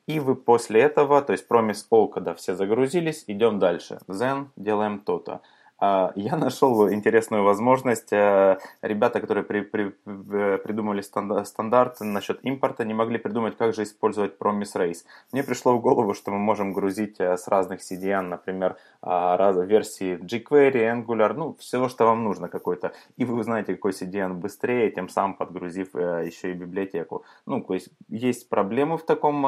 [0.08, 4.00] И вы после этого, то есть promise all, когда все загрузились, идем дальше.
[4.08, 5.40] Then делаем то-то.
[5.84, 8.12] А, я нашел интересную возможность.
[8.12, 13.82] Э, ребята, которые при, при, э, придумали стандарт насчет импорта, не могли придумать, как же
[13.82, 15.04] использовать Promise Race.
[15.32, 19.56] Мне пришло в голову, что мы можем грузить э, с разных CDN, например, а, раз,
[19.56, 22.92] версии jQuery, Angular, ну, всего, что вам нужно какой-то.
[23.18, 27.24] И вы узнаете, какой CDN быстрее, тем самым подгрузив еще и библиотеку.
[27.46, 29.44] Ну, то есть есть проблемы в таком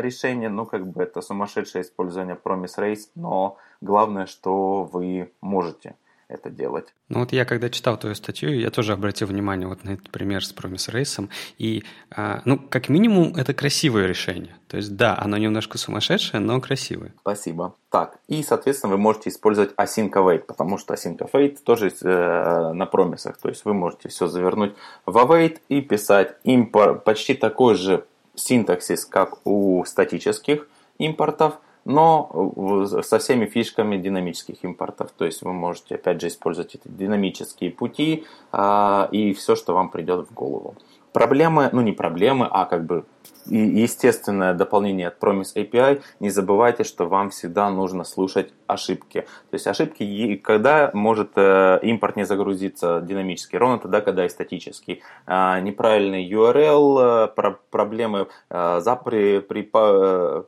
[0.00, 5.94] решении, ну, как бы это сумасшедшее использование Promise Race, но главное, что вы можете
[6.32, 6.86] это делать.
[7.08, 10.44] Ну вот я когда читал твою статью, я тоже обратил внимание вот на этот пример
[10.44, 11.28] с Promise Race,
[11.58, 14.56] и, а, ну, как минимум, это красивое решение.
[14.68, 17.12] То есть, да, оно немножко сумасшедшее, но красивое.
[17.20, 17.74] Спасибо.
[17.90, 22.86] Так, и, соответственно, вы можете использовать async await, потому что async await тоже э, на
[22.86, 23.36] промисах.
[23.36, 24.74] То есть, вы можете все завернуть
[25.04, 30.66] в await и писать импорт, почти такой же синтаксис, как у статических
[30.98, 35.10] импортов– но со всеми фишками динамических импортов.
[35.16, 39.90] То есть вы можете, опять же, использовать эти динамические пути а, и все, что вам
[39.90, 40.76] придет в голову.
[41.12, 43.04] Проблемы, ну не проблемы, а как бы
[43.46, 49.22] естественное дополнение от Promise API, не забывайте, что вам всегда нужно слушать ошибки.
[49.50, 55.02] То есть ошибки, когда может э, импорт не загрузиться динамически, ровно тогда, когда и статический.
[55.26, 59.62] А, неправильный URL, э, проблемы э, при, при,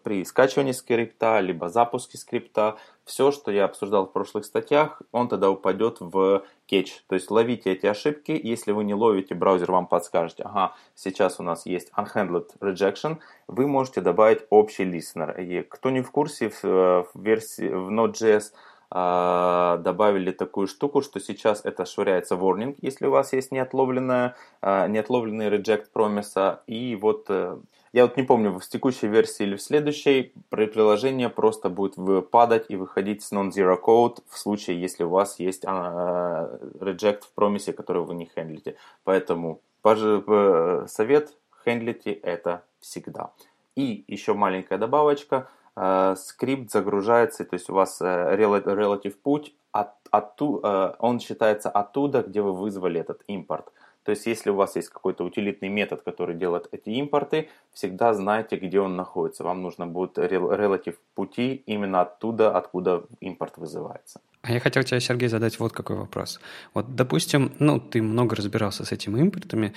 [0.02, 5.50] при скачивании скрипта, либо запуске скрипта, все, что я обсуждал в прошлых статьях, он тогда
[5.50, 7.02] упадет в кетч.
[7.06, 8.38] То есть ловите эти ошибки.
[8.42, 13.66] Если вы не ловите, браузер вам подскажет, ага, сейчас у нас есть unhandled rejection, вы
[13.66, 15.42] можете добавить общий listener.
[15.42, 18.52] И кто не в курсе, в, в версии в Node.js
[18.90, 24.86] а, добавили такую штуку, что сейчас это швыряется warning, если у вас есть неотловленная, а,
[24.86, 26.62] неотловленный reject промиса.
[26.66, 27.58] И вот э,
[27.94, 31.94] я вот не помню, в текущей версии или в следующей, приложение просто будет
[32.28, 37.30] падать и выходить с non-zero code в случае, если у вас есть uh, reject в
[37.34, 38.74] промисе, который вы не хендлите.
[39.04, 43.30] Поэтому совет, хендлите это всегда.
[43.76, 45.48] И еще маленькая добавочка.
[45.76, 50.60] Uh, скрипт загружается, то есть у вас uh, relative путь, от, отту,
[50.98, 53.72] он считается оттуда, где вы вызвали этот импорт.
[54.04, 58.56] То есть, если у вас есть какой-то утилитный метод, который делает эти импорты, всегда знайте,
[58.56, 59.44] где он находится.
[59.44, 64.20] Вам нужно будет relative пути именно оттуда, откуда импорт вызывается.
[64.42, 66.38] А я хотел тебе, Сергей, задать вот какой вопрос.
[66.74, 69.72] Вот, допустим, ну, ты много разбирался с этими импортами,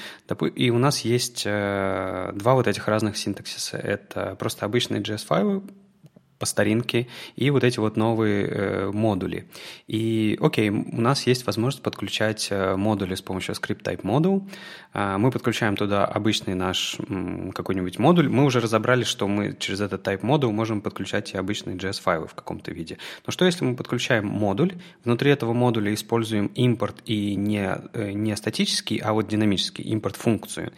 [0.56, 3.78] и у нас есть э, два вот этих разных синтаксиса.
[3.78, 5.62] Это просто обычные JS-файлы,
[6.40, 9.48] по старинке, и вот эти вот новые э, модули.
[9.88, 14.48] И, окей, у нас есть возможность подключать э, модули с помощью script type module.
[14.94, 18.30] Э, мы подключаем туда обычный наш м, какой-нибудь модуль.
[18.30, 22.34] Мы уже разобрали, что мы через этот type module можем подключать и обычные JS-файлы в
[22.34, 22.98] каком-то виде.
[23.26, 24.74] Но что если мы подключаем модуль,
[25.04, 30.72] внутри этого модуля используем импорт и не, э, не статический, а вот динамический импорт-функцию,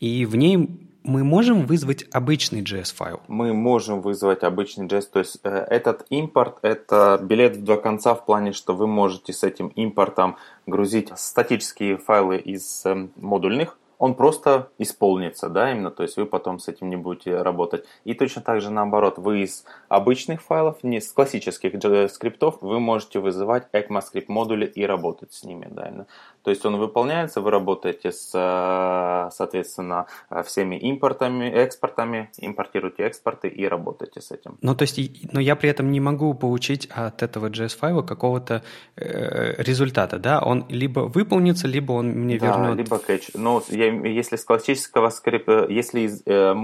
[0.00, 0.68] и в ней
[1.04, 3.20] мы можем вызвать обычный JS-файл?
[3.28, 5.08] Мы можем вызвать обычный JS.
[5.12, 9.32] То есть э, этот импорт– это билет в два конца в плане, что вы можете
[9.32, 10.36] с этим импортом
[10.66, 16.58] грузить статические файлы из э, модульных, он просто исполнится, да, именно, то есть вы потом
[16.58, 17.86] с этим не будете работать.
[18.04, 21.72] И точно так же наоборот, вы из обычных файлов, не с классических
[22.10, 26.06] скриптов, вы можете вызывать ECMAScript модули и работать с ними, да, именно.
[26.42, 28.28] То есть он выполняется, вы работаете с,
[29.32, 30.06] соответственно,
[30.44, 34.58] всеми импортами, экспортами, импортируете экспорты и работаете с этим.
[34.60, 35.00] Ну, то есть,
[35.32, 38.62] но я при этом не могу получить от этого JS-файла какого-то
[38.96, 40.40] э, результата, да?
[40.40, 42.76] Он либо выполнится, либо он мне да, вернет...
[42.76, 43.30] либо кэч.
[43.34, 46.54] Но я, если с классического скрипта, если, э,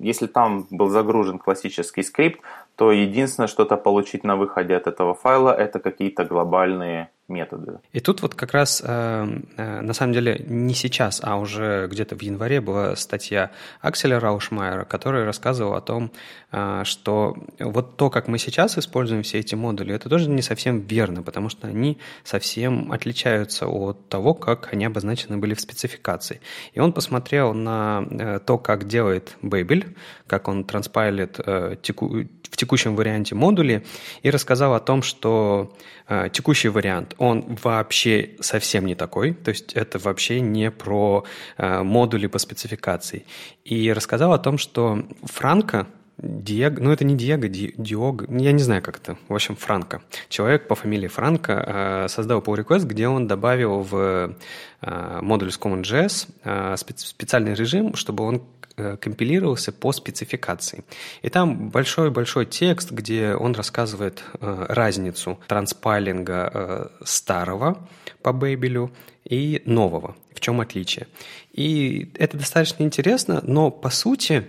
[0.00, 2.40] если там был загружен классический скрипт,
[2.78, 7.80] то единственное, что-то получить на выходе от этого файла, это какие-то глобальные методы.
[7.92, 9.26] И тут вот как раз, э,
[9.56, 13.50] э, на самом деле, не сейчас, а уже где-то в январе была статья
[13.80, 16.10] Акселя Раушмайера, который рассказывал о том,
[16.52, 20.80] э, что вот то, как мы сейчас используем все эти модули, это тоже не совсем
[20.80, 26.40] верно, потому что они совсем отличаются от того, как они обозначены были в спецификации.
[26.72, 29.84] И он посмотрел на то, как делает Babel,
[30.26, 32.28] как он транспайлит в текущем
[32.68, 33.82] варианте модулей
[34.22, 35.76] и рассказал о том, что
[36.08, 41.24] э, текущий вариант, он вообще совсем не такой, то есть это вообще не про
[41.56, 43.24] э, модули по спецификации.
[43.64, 45.86] И рассказал о том, что Франко,
[46.18, 50.02] Диего, ну это не Диего, Ди, Диог, я не знаю как это, в общем, Франко.
[50.28, 54.34] Человек по фамилии Франко э, создал pull request, где он добавил в
[54.82, 58.42] э, модуль с CommonJS э, специальный режим, чтобы он
[58.76, 60.82] э, компилировался по спецификации.
[61.22, 67.88] И там большой-большой текст, где он рассказывает э, разницу транспайлинга э, старого
[68.22, 68.90] по Бейбелю
[69.24, 71.06] и нового, в чем отличие.
[71.52, 74.48] И это достаточно интересно, но по сути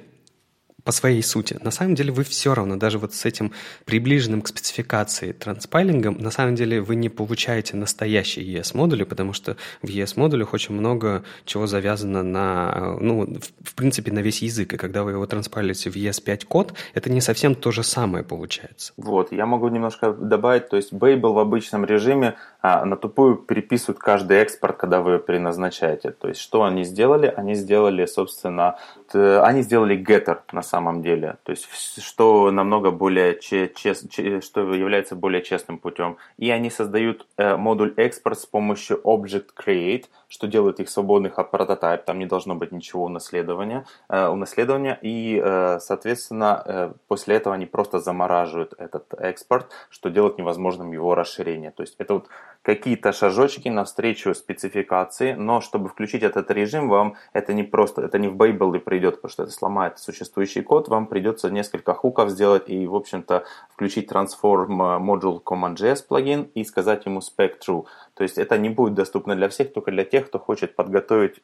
[0.83, 1.57] по своей сути.
[1.61, 3.51] На самом деле вы все равно, даже вот с этим
[3.85, 9.87] приближенным к спецификации транспайлингом, на самом деле вы не получаете настоящие ES-модули, потому что в
[9.87, 14.73] ES-модулях очень много чего завязано на, ну, в, в принципе, на весь язык.
[14.73, 18.93] И когда вы его транспайлите в ES5 код, это не совсем то же самое получается.
[18.97, 23.99] Вот, я могу немножко добавить, то есть Babel в обычном режиме а, на тупую переписывают
[23.99, 26.11] каждый экспорт, когда вы предназначаете.
[26.11, 27.33] То есть что они сделали?
[27.35, 28.77] Они сделали, собственно,
[29.15, 31.67] они сделали getter на самом деле, то есть
[32.01, 36.17] что намного более чест, что является более честным путем.
[36.37, 41.51] И они создают э, модуль экспорт с помощью Object Create, что делает их свободных от
[41.51, 47.65] прототип, там не должно быть ничего унаследования, э, унаследования и, э, соответственно, после этого они
[47.65, 51.71] просто замораживают этот экспорт, что делает невозможным его расширение.
[51.71, 52.27] То есть это вот
[52.61, 58.27] какие-то шажочки навстречу спецификации, но чтобы включить этот режим, вам это не просто, это не
[58.27, 62.85] в Babel придет, потому что это сломает существующий код, вам придется несколько хуков сделать и,
[62.85, 67.85] в общем-то, включить Transform Module CommonJS плагин и сказать ему spec true.
[68.19, 71.39] То есть это не будет доступно для всех, только для тех, кто хочет подготовиться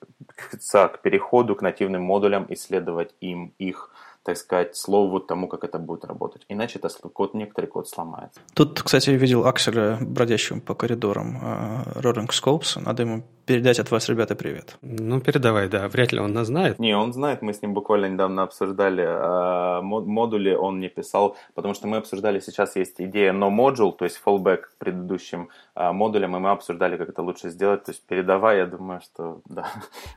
[0.89, 3.91] к переходу к нативным модулям, исследовать им их
[4.25, 6.45] так сказать, слову тому, как это будет работать.
[6.49, 8.41] Иначе это код, некоторый код сломается.
[8.55, 12.81] Тут, кстати, я видел Акселя, бродящим по коридорам uh, Roaring Scopes.
[12.81, 14.77] Надо ему передать от вас, ребята, привет.
[14.81, 15.87] Ну, передавай, да.
[15.87, 16.79] Вряд ли он нас знает.
[16.79, 17.43] Не, он знает.
[17.43, 22.39] Мы с ним буквально недавно обсуждали э, модули, он не писал, потому что мы обсуждали,
[22.39, 26.97] сейчас есть идея no module, то есть fallback к предыдущим э, модулям, и мы обсуждали,
[26.97, 27.83] как это лучше сделать.
[27.83, 29.67] То есть передавай, я думаю, что, да,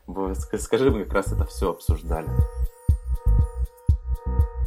[0.59, 2.28] скажи, мы как раз это все обсуждали.
[4.28, 4.57] thank you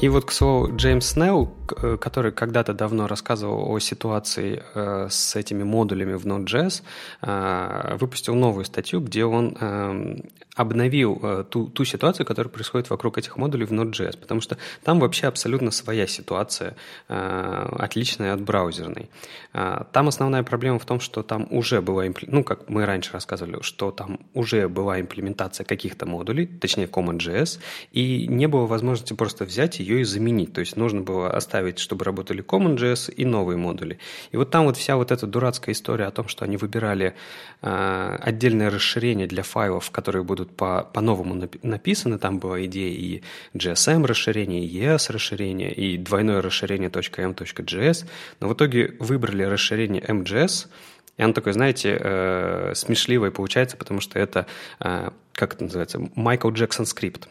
[0.00, 5.36] И вот, к слову, Джеймс Снелл, э, который когда-то давно рассказывал о ситуации э, с
[5.36, 6.82] этими модулями в Node.js,
[7.20, 10.22] э, выпустил новую статью, где он эм,
[10.56, 15.26] обновил ту, ту ситуацию, которая происходит вокруг этих модулей в Node.js, потому что там вообще
[15.26, 16.76] абсолютно своя ситуация,
[17.08, 19.08] отличная от браузерной.
[19.52, 23.90] Там основная проблема в том, что там уже была, ну, как мы раньше рассказывали, что
[23.90, 27.58] там уже была имплементация каких-то модулей, точнее CommonJS,
[27.92, 30.52] и не было возможности просто взять ее и заменить.
[30.52, 33.98] То есть нужно было оставить, чтобы работали CommonJS и новые модули.
[34.32, 37.14] И вот там вот вся вот эта дурацкая история о том, что они выбирали
[37.62, 42.18] э, отдельное расширение для файлов, которые будут по, по-новому написаны.
[42.18, 43.22] Там была идея и
[43.54, 48.06] GSM расширение, и ES расширение, и двойное расширение .m.js.
[48.40, 50.68] Но в итоге выбрали расширение MJS,
[51.16, 54.46] и оно такое, знаете, э, смешливое получается, потому что это,
[54.80, 57.28] э, как это называется, Майкл Джексон скрипт.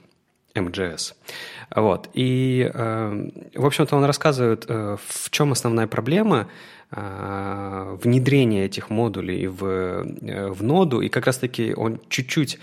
[0.56, 1.14] MJS.
[1.76, 2.10] Вот.
[2.14, 6.48] И, э, в общем-то, он рассказывает, э, в чем основная проблема
[6.92, 10.04] э, внедрения этих модулей в,
[10.54, 12.60] в ноду, и как раз-таки он чуть-чуть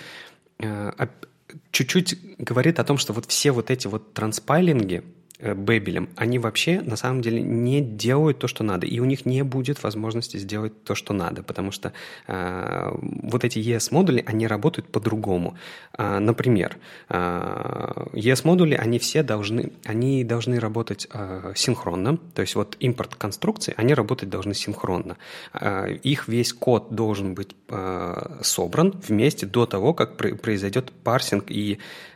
[1.71, 5.03] чуть-чуть говорит о том, что вот все вот эти вот транспайлинги,
[5.39, 9.43] Бэбелем, они вообще на самом деле не делают то, что надо, и у них не
[9.43, 11.93] будет возможности сделать то, что надо, потому что
[12.27, 15.57] э, вот эти ES-модули, они работают по-другому.
[15.99, 16.79] Э, например,
[17.11, 23.75] э, ES-модули, они все должны, они должны работать э, синхронно, то есть вот импорт конструкции,
[23.77, 25.19] они работать должны синхронно.
[25.53, 31.79] Э, их весь код должен быть э, собран вместе до того, как произойдет парсинг и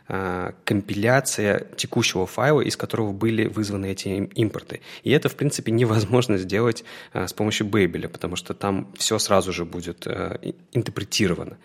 [0.65, 4.81] компиляция текущего файла, из которого были вызваны эти импорты.
[5.03, 6.83] И это, в принципе, невозможно сделать
[7.13, 11.57] э, с помощью Babel, потому что там все сразу же будет э, интерпретировано.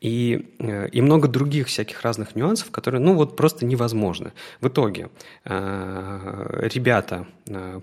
[0.00, 0.48] И,
[0.92, 4.32] и много других всяких разных нюансов, которые, ну, вот просто невозможно.
[4.60, 5.08] В итоге
[5.46, 7.26] ребята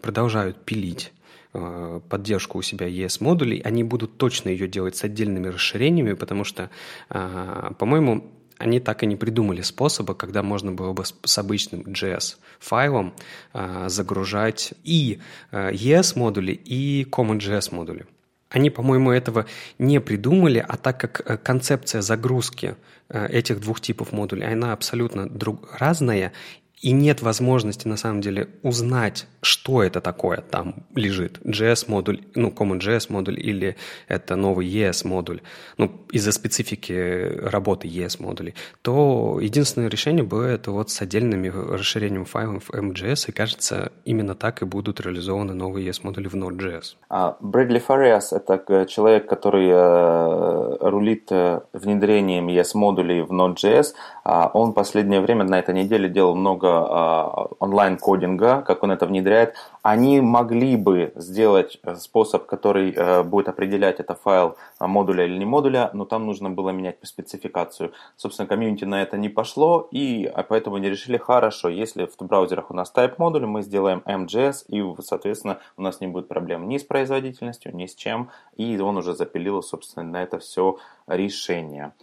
[0.03, 1.13] продолжают пилить
[1.51, 6.69] поддержку у себя ES-модулей, они будут точно ее делать с отдельными расширениями, потому что,
[7.09, 8.31] по-моему,
[8.61, 13.13] они так и не придумали способа, когда можно было бы с обычным JS-файлом
[13.53, 15.19] э, загружать и
[15.51, 18.05] э, ES-модули, и CommonJS-модули.
[18.51, 19.45] Они, по-моему, этого
[19.79, 22.75] не придумали, а так как э, концепция загрузки
[23.07, 26.33] э, этих двух типов модулей, она абсолютно друг, разная,
[26.81, 31.39] и нет возможности, на самом деле, узнать, что это такое там лежит.
[31.43, 33.75] JS-модуль, ну, Common JS-модуль или
[34.07, 35.41] это новый ES-модуль,
[35.77, 43.29] ну, из-за специфики работы ES-модулей, то единственное решение будет вот с отдельными расширением файлов MJS,
[43.29, 46.95] и кажется, именно так и будут реализованы новые ES-модули в Node.js.
[47.09, 53.93] А Брэдли Фариас— это человек, который э, рулит э, внедрением ES-модулей в Node.js.
[54.23, 60.21] А он последнее время на этой неделе делал много онлайн-кодинга, как он это внедряет, они
[60.21, 65.45] могли бы сделать э, способ, который э, будет определять, это файл а, модуля или не
[65.45, 67.91] модуля, но там нужно было менять спецификацию.
[68.15, 72.69] Собственно, комьюнити на это не пошло, и а, поэтому они решили, хорошо, если в браузерах
[72.69, 76.77] у нас type модуль, мы сделаем MJS, и, соответственно, у нас не будет проблем ни
[76.77, 81.93] с производительностью, ни с чем, и он уже запилил, собственно, на это все решение.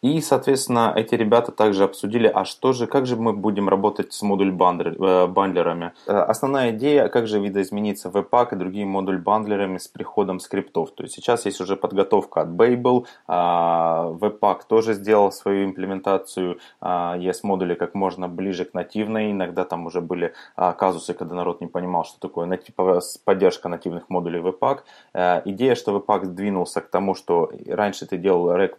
[0.00, 4.22] И, соответственно, эти ребята также обсудили, а что же, как же мы будем работать с
[4.22, 5.92] модуль-бандлерами.
[6.06, 10.92] Э, э, основная идея, как же видоизмениться Webpack и другие модуль-бандлерами с приходом скриптов.
[10.92, 17.74] То есть сейчас есть уже подготовка от Babel, а, Webpack тоже сделал свою имплементацию ES-модуля
[17.74, 19.32] как можно ближе к нативной.
[19.32, 22.48] Иногда там уже были а, казусы, когда народ не понимал, что такое
[23.24, 24.78] поддержка нативных модулей Webpack.
[25.14, 28.76] Э, идея, что Webpack двинулся к тому, что раньше ты делал рек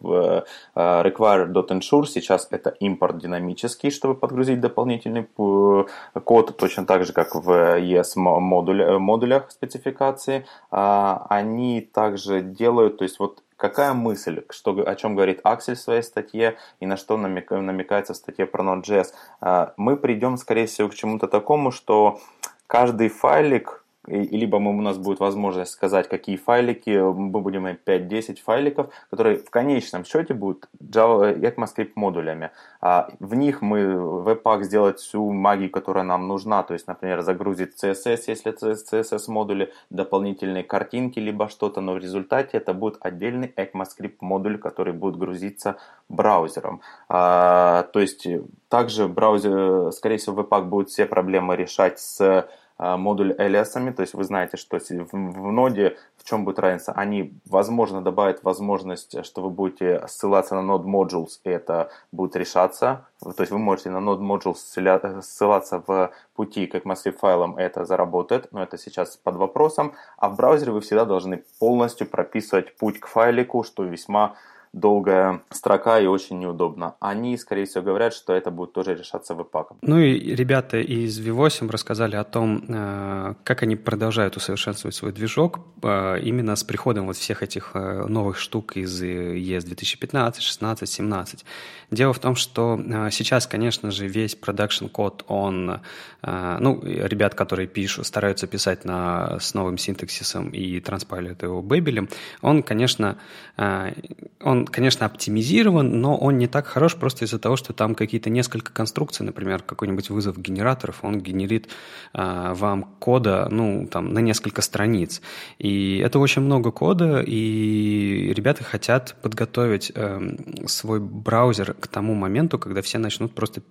[1.09, 7.49] require.ensure, сейчас это импорт динамический, чтобы подгрузить дополнительный э, код, точно так же, как в
[7.49, 10.45] ES модуль, э, модулях спецификации.
[10.71, 15.79] А, они также делают, то есть вот какая мысль, что, о чем говорит Аксель в
[15.79, 19.07] своей статье и на что намекается в статье про Node.js.
[19.41, 22.19] А, мы придем, скорее всего, к чему-то такому, что
[22.67, 27.79] каждый файлик и, либо мы, у нас будет возможность сказать, какие файлики, мы будем иметь
[27.85, 32.51] 5-10 файликов, которые в конечном счете будут Java ECMAScript модулями.
[32.81, 37.81] А в них мы Webpack сделать всю магию, которая нам нужна, то есть, например, загрузить
[37.81, 44.17] CSS, если CSS модули, дополнительные картинки, либо что-то, но в результате это будет отдельный ECMAScript
[44.21, 45.77] модуль, который будет грузиться
[46.09, 46.81] браузером.
[47.07, 48.27] А, то есть,
[48.69, 52.47] также браузер, скорее всего, Webpack будет все проблемы решать с
[52.79, 56.93] модуль alias, то есть вы знаете, что в, ноде в чем будет разница?
[56.93, 63.05] Они, возможно, добавят возможность, что вы будете ссылаться на node modules, и это будет решаться.
[63.21, 68.47] То есть вы можете на node modules ссылаться в пути как massive файлом, это заработает,
[68.51, 69.93] но это сейчас под вопросом.
[70.17, 74.35] А в браузере вы всегда должны полностью прописывать путь к файлику, что весьма
[74.73, 76.95] долгая строка и очень неудобно.
[76.99, 79.77] Они, скорее всего, говорят, что это будет тоже решаться веб-паком.
[79.81, 85.59] Ну и ребята из V8 рассказали о том, э, как они продолжают усовершенствовать свой движок
[85.81, 91.45] э, именно с приходом вот всех этих э, новых штук из ES 2015, 16, 17.
[91.91, 95.81] Дело в том, что сейчас, конечно же, весь продакшн код, он,
[96.21, 102.07] ну, ребят, которые пишут, стараются писать на, с новым синтаксисом и транспайлят его бэбелем,
[102.43, 103.17] он, конечно,
[103.57, 108.29] он он, конечно, оптимизирован, но он не так хорош просто из-за того, что там какие-то
[108.29, 111.69] несколько конструкций, например, какой-нибудь вызов генераторов, он генерит
[112.13, 115.21] э, вам кода, ну, там, на несколько страниц.
[115.57, 120.19] И это очень много кода, и ребята хотят подготовить э,
[120.67, 123.61] свой браузер к тому моменту, когда все начнут просто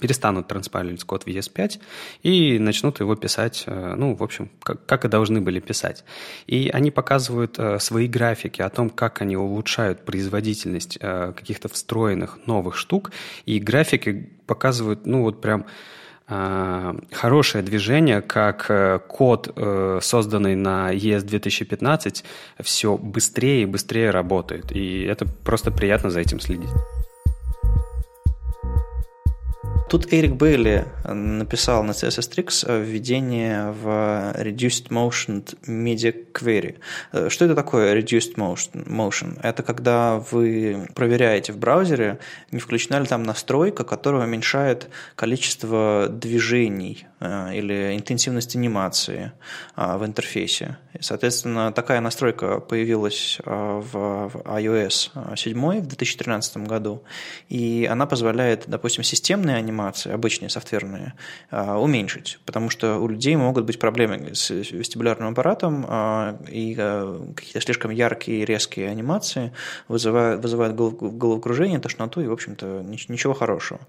[0.00, 1.80] перестанут транспайлить код в ES5
[2.22, 6.04] и начнут его писать, э, ну, в общем, как, как и должны были писать.
[6.46, 11.68] И они показывают э, свои графики о том, как они улучшают производительность производительность э, каких-то
[11.68, 13.12] встроенных новых штук,
[13.46, 15.64] и графики показывают, ну вот прям
[16.28, 19.56] э, хорошее движение, как э, код,
[20.00, 22.24] созданный на ES 2015,
[22.62, 24.72] все быстрее и быстрее работает.
[24.72, 26.70] И это просто приятно за этим следить.
[29.88, 33.86] Тут Эрик Бейли написал на CSS Tricks введение в
[34.34, 36.78] Reduced Motion Media Query.
[37.28, 39.38] Что это такое Reduced Motion?
[39.42, 42.18] Это когда вы проверяете в браузере,
[42.50, 49.32] не включена ли там настройка, которая уменьшает количество движений э, или интенсивность анимации
[49.76, 50.78] э, в интерфейсе.
[50.92, 57.04] И, соответственно, такая настройка появилась э, в iOS 7 в 2013 году,
[57.48, 61.14] и она позволяет, допустим, системные анимации обычные софтверные,
[61.50, 65.84] уменьшить, потому что у людей могут быть проблемы с вестибулярным аппаратом,
[66.48, 69.52] и какие-то слишком яркие, резкие анимации
[69.88, 73.80] вызывают, вызывают головокружение, тошноту и, в общем-то, ничего хорошего.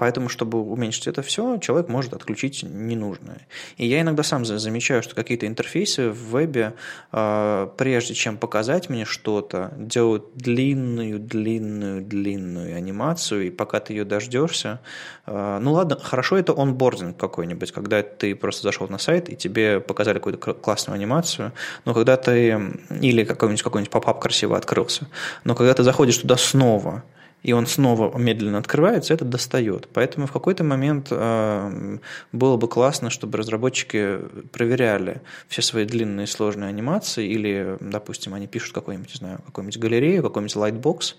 [0.00, 3.46] Поэтому, чтобы уменьшить это все, человек может отключить ненужное.
[3.76, 6.72] И я иногда сам замечаю, что какие-то интерфейсы в вебе,
[7.10, 14.80] прежде чем показать мне что-то, делают длинную, длинную, длинную анимацию, и пока ты ее дождешься,
[15.26, 20.16] ну ладно, хорошо это онбординг какой-нибудь, когда ты просто зашел на сайт и тебе показали
[20.16, 21.52] какую-то классную анимацию,
[21.84, 22.58] но когда ты,
[23.02, 25.08] или какой-нибудь какой-нибудь поп-ап красиво открылся,
[25.44, 27.04] но когда ты заходишь туда снова,
[27.42, 29.88] и он снова медленно открывается, это достает.
[29.92, 31.98] Поэтому в какой-то момент э,
[32.32, 34.18] было бы классно, чтобы разработчики
[34.52, 40.22] проверяли все свои длинные сложные анимации, или, допустим, они пишут какую-нибудь, не знаю, какую-нибудь галерею,
[40.22, 41.14] какой-нибудь lightbox,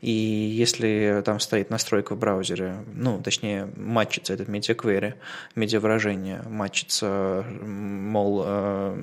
[0.00, 5.14] и если там стоит настройка в браузере, ну, точнее, матчится этот медиаквери,
[5.54, 8.96] медиавыражение, матчится, мол, э,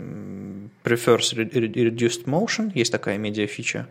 [0.83, 3.87] prefers reduced motion, есть такая медиафича,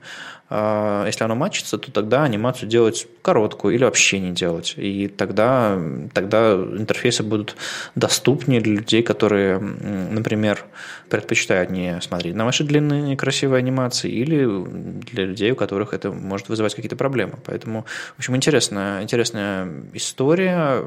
[0.50, 4.74] э, если оно матчится, то тогда анимацию делать короткую или вообще не делать.
[4.76, 5.78] И тогда,
[6.12, 7.56] тогда интерфейсы будут
[7.94, 10.64] доступнее для людей, которые, например,
[11.08, 14.46] предпочитают не смотреть на ваши длинные красивые анимации, или
[15.12, 17.34] для людей, у которых это может вызывать какие-то проблемы.
[17.44, 17.84] Поэтому,
[18.16, 20.82] в общем, интересная, интересная история.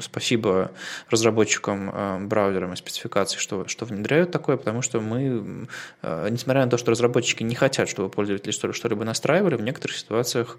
[0.00, 0.70] Спасибо
[1.10, 5.66] разработчикам э, браузерам и спецификаций, что, что внедряют такое, потому что мы,
[6.02, 10.58] э, несмотря на то, что разработчики не хотят, чтобы пользователи что-либо настраивали, в некоторых ситуациях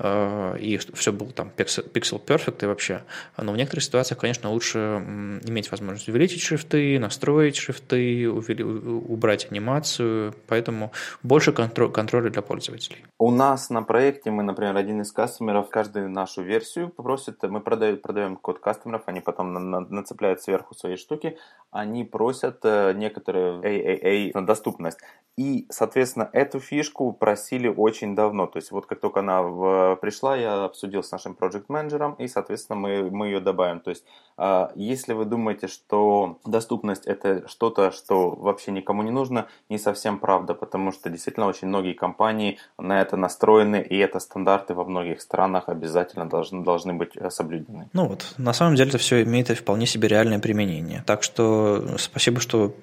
[0.00, 3.02] и все было там pixel perfect и вообще.
[3.36, 10.92] Но в некоторых ситуациях, конечно, лучше иметь возможность увеличить шрифты, настроить шрифты, убрать анимацию, поэтому
[11.22, 13.04] больше контроля для пользователей.
[13.18, 17.98] У нас на проекте мы, например, один из кастомеров каждую нашу версию попросит, мы продаем,
[17.98, 21.36] продаем код кастомеров, они потом на, на, нацепляют сверху свои штуки,
[21.70, 24.98] они просят э, некоторые AAA на доступность.
[25.36, 28.46] И, соответственно, эту фишку просили очень давно.
[28.46, 32.28] То есть вот как только она в, пришла, я обсудил с нашим проект менеджером и,
[32.28, 33.80] соответственно, мы, мы ее добавим.
[33.80, 34.04] То есть
[34.36, 40.18] а, если вы думаете, что доступность это что-то, что вообще никому не нужно, не совсем
[40.18, 45.20] правда, потому что действительно очень многие компании на это настроены, и это стандарты во многих
[45.20, 47.88] странах обязательно должны, должны быть э, соблюдены.
[47.92, 51.02] Ну вот, на самом деле это все имеет вполне себе реальное применение.
[51.06, 52.74] Так что спасибо, что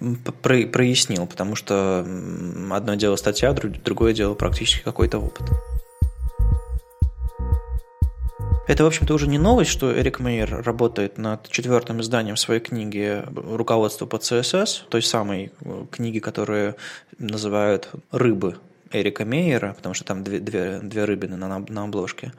[0.42, 5.50] про прояснил, потому что одно дело статья, другое дело практически какой-то опыт.
[8.68, 13.24] Это, в общем-то, уже не новость, что Эрик Мейер работает над четвертым изданием своей книги
[13.36, 16.76] «Руководство по CSS», той самой э, книги, которую
[17.20, 18.58] называют «Рыбы
[18.92, 22.34] Эрика Мейера, потому что там две, две, две рыбины на, на обложке.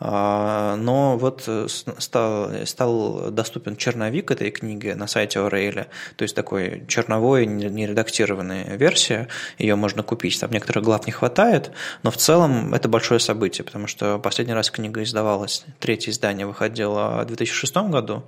[0.00, 6.36] А, но вот э, стал, стал доступен черновик этой книги на сайте Орейля, то есть
[6.36, 9.28] такой черновой, нередактированная версия,
[9.58, 10.38] ее можно купить.
[10.40, 11.72] Там некоторых глав не хватает,
[12.04, 17.22] но в целом это большое событие, потому что последний раз книга издавалась, третье издание выходило
[17.22, 18.22] в 2006 году,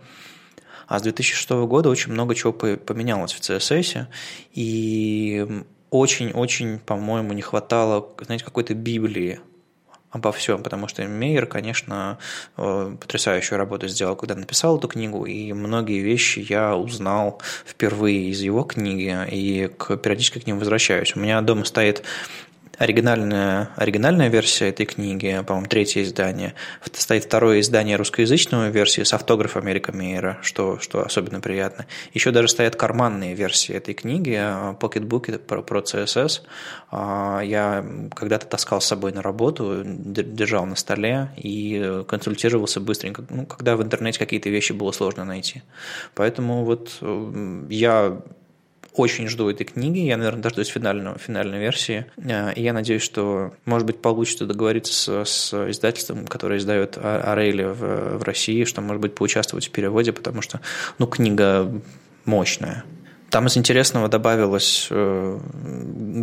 [0.88, 4.06] а с 2006 года очень много чего поменялось в CSS,
[4.54, 5.46] и
[5.91, 9.41] очень-очень, по-моему, не хватало, знаете, какой-то Библии
[10.11, 12.18] обо всем, потому что Мейер, конечно,
[12.57, 18.41] э, потрясающую работу сделал, когда написал эту книгу, и многие вещи я узнал впервые из
[18.41, 19.70] его книги, и
[20.03, 21.14] периодически к ним возвращаюсь.
[21.14, 22.03] У меня дома стоит
[22.80, 26.54] оригинальная, оригинальная версия этой книги, по-моему, третье издание.
[26.92, 31.84] Стоит второе издание русскоязычной версии с автографом Эрика Мейера, что, что особенно приятно.
[32.14, 34.42] Еще даже стоят карманные версии этой книги,
[34.80, 36.40] покетбуки про, про CSS.
[36.90, 43.44] А, я когда-то таскал с собой на работу, держал на столе и консультировался быстренько, ну,
[43.44, 45.62] когда в интернете какие-то вещи было сложно найти.
[46.14, 46.98] Поэтому вот
[47.68, 48.22] я
[48.95, 49.99] очень жду этой книги.
[49.99, 52.07] Я, наверное, дождусь финального, финальной версии.
[52.16, 57.64] Э, и я надеюсь, что, может быть, получится договориться с, с издательством, которое издает Орейли
[57.64, 60.61] в, в России, что, может быть, поучаствовать в переводе, потому что,
[60.99, 61.72] ну, книга
[62.24, 62.84] мощная.
[63.30, 65.38] Там из интересного добавилось э,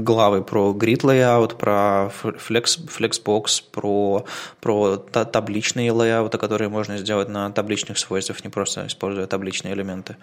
[0.04, 4.26] главы про grid layout, про flex, flexbox, про,
[4.60, 10.18] про табличные лейауты, которые можно сделать на табличных свойствах, не просто используя табличные элементы.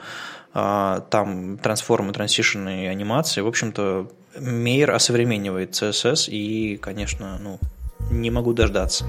[0.52, 3.40] А, там трансформы, трансишены анимации.
[3.40, 7.58] В общем-то, Мейер осовременивает CSS и, конечно, ну,
[8.10, 9.06] не могу дождаться.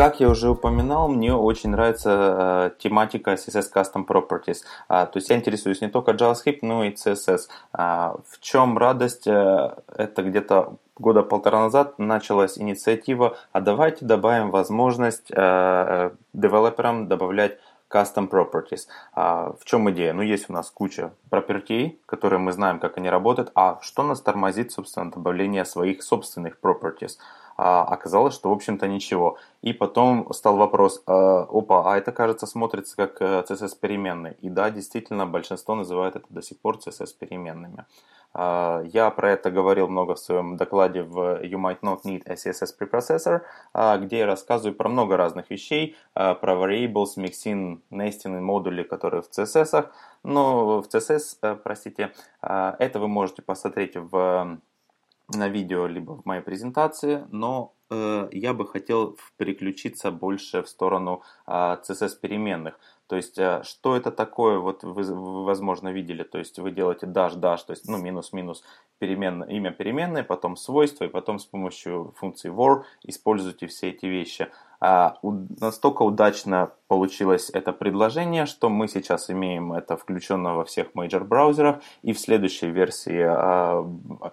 [0.00, 4.62] Как я уже упоминал, мне очень нравится э, тематика CSS Custom Properties.
[4.88, 7.40] А, то есть я интересуюсь не только JavaScript, но и CSS.
[7.74, 9.26] А, в чем радость?
[9.26, 17.06] Э, это где-то года полтора назад началась инициатива, а давайте добавим возможность э, э девелоперам
[17.06, 17.58] добавлять
[17.90, 18.86] custom properties.
[19.12, 20.14] А, в чем идея?
[20.14, 24.22] Ну, есть у нас куча property, которые мы знаем, как они работают, а что нас
[24.22, 27.18] тормозит, собственно, добавление своих собственных properties?
[27.62, 29.36] А оказалось, что, в общем-то, ничего.
[29.60, 34.36] И потом стал вопрос, э, опа, а это, кажется, смотрится как CSS переменный.
[34.40, 37.84] И да, действительно, большинство называют это до сих пор CSS переменными.
[38.32, 42.34] А, я про это говорил много в своем докладе в You Might Not Need a
[42.34, 43.42] CSS Preprocessor,
[43.74, 48.84] а, где я рассказываю про много разных вещей, а, про variables, mixin, nesting и модули,
[48.84, 49.90] которые в CSS.
[50.22, 54.58] Но в CSS, э, простите, это вы можете посмотреть в,
[55.34, 61.22] на видео либо в моей презентации, но э, я бы хотел переключиться больше в сторону
[61.46, 62.78] CSS переменных.
[63.10, 67.06] То есть, э, что это такое, вот вы, вы, возможно, видели, то есть вы делаете
[67.06, 68.62] dash, dash, то есть, ну, минус-минус,
[69.00, 74.46] перемен, имя переменной, потом свойства, и потом с помощью функции war используйте все эти вещи.
[74.46, 80.88] А, у, настолько удачно получилось это предложение, что мы сейчас имеем это включено во всех
[80.94, 83.86] major браузерах, и в следующей версии а,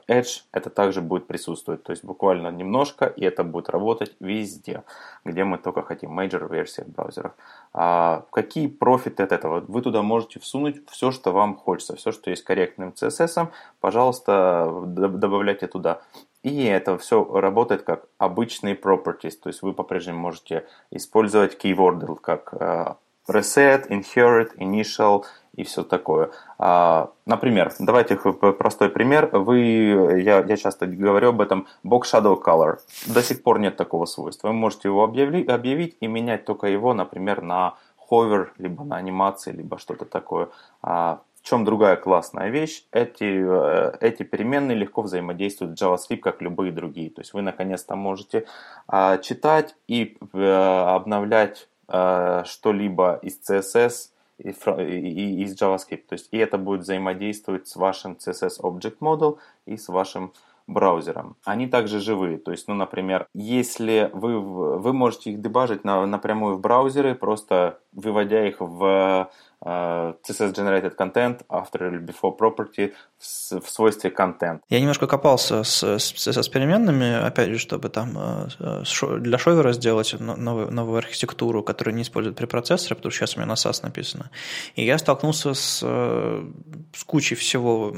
[0.08, 1.84] Edge это также будет присутствовать.
[1.84, 4.84] То есть буквально немножко, и это будет работать везде,
[5.26, 7.34] где мы только хотим, major версиях браузеров.
[7.74, 9.64] А, какие профиты от этого?
[9.68, 13.50] Вы туда можете всунуть все, что вам хочется, все, что есть корректным CSS,
[13.82, 16.02] пожалуйста, добавляйте туда.
[16.48, 22.54] И это все работает как обычные properties, то есть вы по-прежнему можете использовать keyword как
[22.54, 22.96] uh,
[23.28, 25.26] reset, inherit, initial
[25.58, 26.30] и все такое.
[26.58, 29.30] Uh, например, давайте простой пример.
[29.34, 32.78] Вы, я, я часто говорю об этом, box shadow color.
[33.08, 34.48] До сих пор нет такого свойства.
[34.48, 37.76] Вы можете его объявить, объявить и менять только его, например, на
[38.10, 40.48] hover, либо на анимации, либо что-то такое.
[40.82, 41.18] Uh,
[41.48, 42.86] чем другая классная вещь?
[42.92, 47.10] Эти, э, эти переменные легко взаимодействуют с JavaScript, как любые другие.
[47.10, 48.46] То есть вы наконец-то можете
[48.88, 54.10] а, читать и а, обновлять а, что-либо из CSS
[54.40, 56.04] и, и, из JavaScript.
[56.10, 60.34] То есть и это будет взаимодействовать с вашим CSS Object Model и с вашим
[60.68, 61.38] браузером.
[61.46, 62.38] Они также живые.
[62.38, 67.80] То есть, ну, например, если вы, вы можете их дебажить на, напрямую в браузере, просто
[67.94, 69.32] выводя их в
[69.64, 74.60] CSS Generated Content, After или Before Property в, в свойстве Content.
[74.70, 78.18] Я немножко копался с, с CSS переменными, опять же, чтобы там
[78.60, 78.84] э,
[79.20, 83.48] для шовера сделать новую, новую архитектуру, которая не использует препроцессоры, потому что сейчас у меня
[83.48, 84.30] на SAS написано.
[84.76, 86.46] И я столкнулся с, э,
[86.94, 87.96] с кучей всего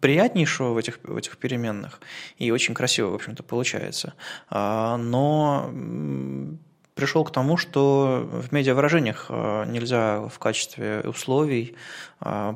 [0.00, 2.00] приятнейшего в этих, в этих переменных,
[2.38, 4.14] и очень красиво, в общем-то, получается.
[4.48, 5.70] А, но
[6.94, 11.76] пришел к тому, что в медиавыражениях э, нельзя в качестве условий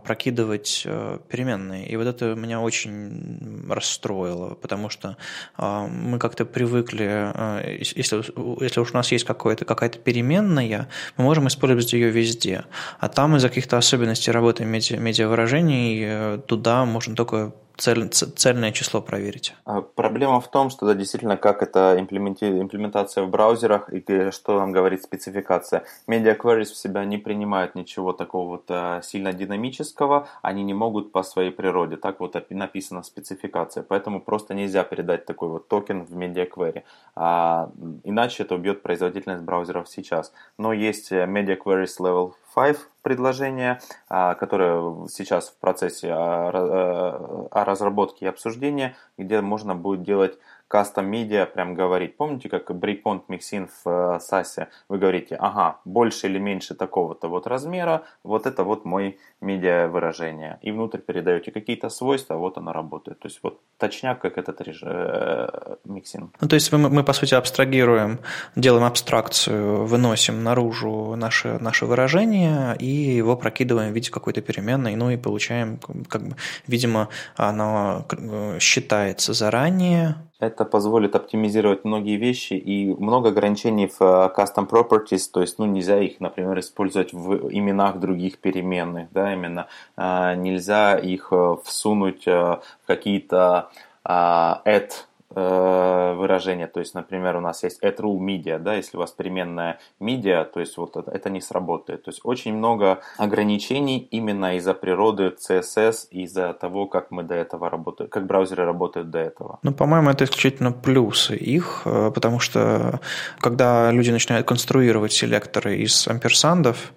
[0.05, 1.89] прокидывать э, переменные.
[1.89, 5.17] И вот это меня очень расстроило, потому что
[5.59, 7.33] мы как-то привыкли,
[7.79, 8.23] если,
[8.63, 12.65] если уж у нас есть какая-то переменная, мы можем использовать ее везде.
[12.99, 19.55] А там из-за каких-то особенностей работы медиа, медиавыражений туда можно только цель, цельное число проверить.
[19.65, 24.73] А проблема в том, что да, действительно, как это имплементация в браузерах и что нам
[24.73, 25.85] говорит спецификация.
[26.09, 31.13] Media queries в себя не принимают ничего такого вот а, сильно динамического, они не могут
[31.13, 31.97] по своей природе.
[31.97, 33.83] Так вот написана спецификация.
[33.83, 36.83] Поэтому просто нельзя передать такой вот токен в query.
[37.15, 37.71] А,
[38.05, 40.33] иначе это убьет производительность браузеров сейчас.
[40.59, 47.65] Но есть э, media queries level 5 предложение, а, которое сейчас в процессе а, а,
[47.65, 52.17] разработки и обсуждения, где можно будет делать кастом медиа прям говорить.
[52.17, 54.21] Помните, как breakpoint mixin в?
[54.31, 59.89] Э, Вы говорите, ага, больше или меньше такого-то вот размера, вот это вот мой медиа
[59.89, 60.59] выражение.
[60.63, 63.21] И внутрь передаете какие-то свойства, вот оно работает.
[63.21, 64.57] То есть вот точняк, как этот.
[64.83, 66.31] Э, миксин.
[66.41, 68.19] Ну, то есть мы, мы, по сути, абстрагируем,
[68.55, 75.11] делаем абстракцию, выносим наружу наше, наше выражение и его прокидываем в виде какой-то переменной, ну
[75.11, 75.79] и получаем,
[76.09, 76.37] как бы,
[76.67, 84.33] видимо, оно э, считается заранее, это позволит оптимизировать многие вещи и много ограничений в э,
[84.37, 89.67] custom properties, то есть ну, нельзя их, например, использовать в именах других переменных, да, именно
[89.97, 93.71] а, нельзя их э, всунуть в какие-то
[94.05, 94.91] add
[95.39, 99.11] Э, выражение, то есть, например, у нас есть at rule media, да, если у вас
[99.11, 102.05] переменная media, то есть вот это, это не сработает.
[102.05, 107.69] То есть очень много ограничений именно из-за природы CSS, из-за того, как мы до этого
[107.69, 109.59] работаем, как браузеры работают до этого.
[109.63, 113.01] Ну, по-моему, это исключительно плюсы их, э, потому что
[113.39, 116.95] когда люди начинают конструировать селекторы из амперсандов,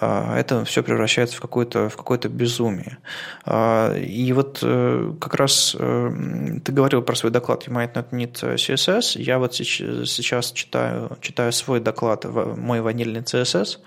[0.00, 2.98] это все превращается в какое-то в какое-то безумие.
[3.46, 9.18] И вот как раз ты говорил про свой доклад might not need CSS.
[9.20, 13.78] Я вот сейчас читаю, читаю свой доклад, мой ванильный CSS,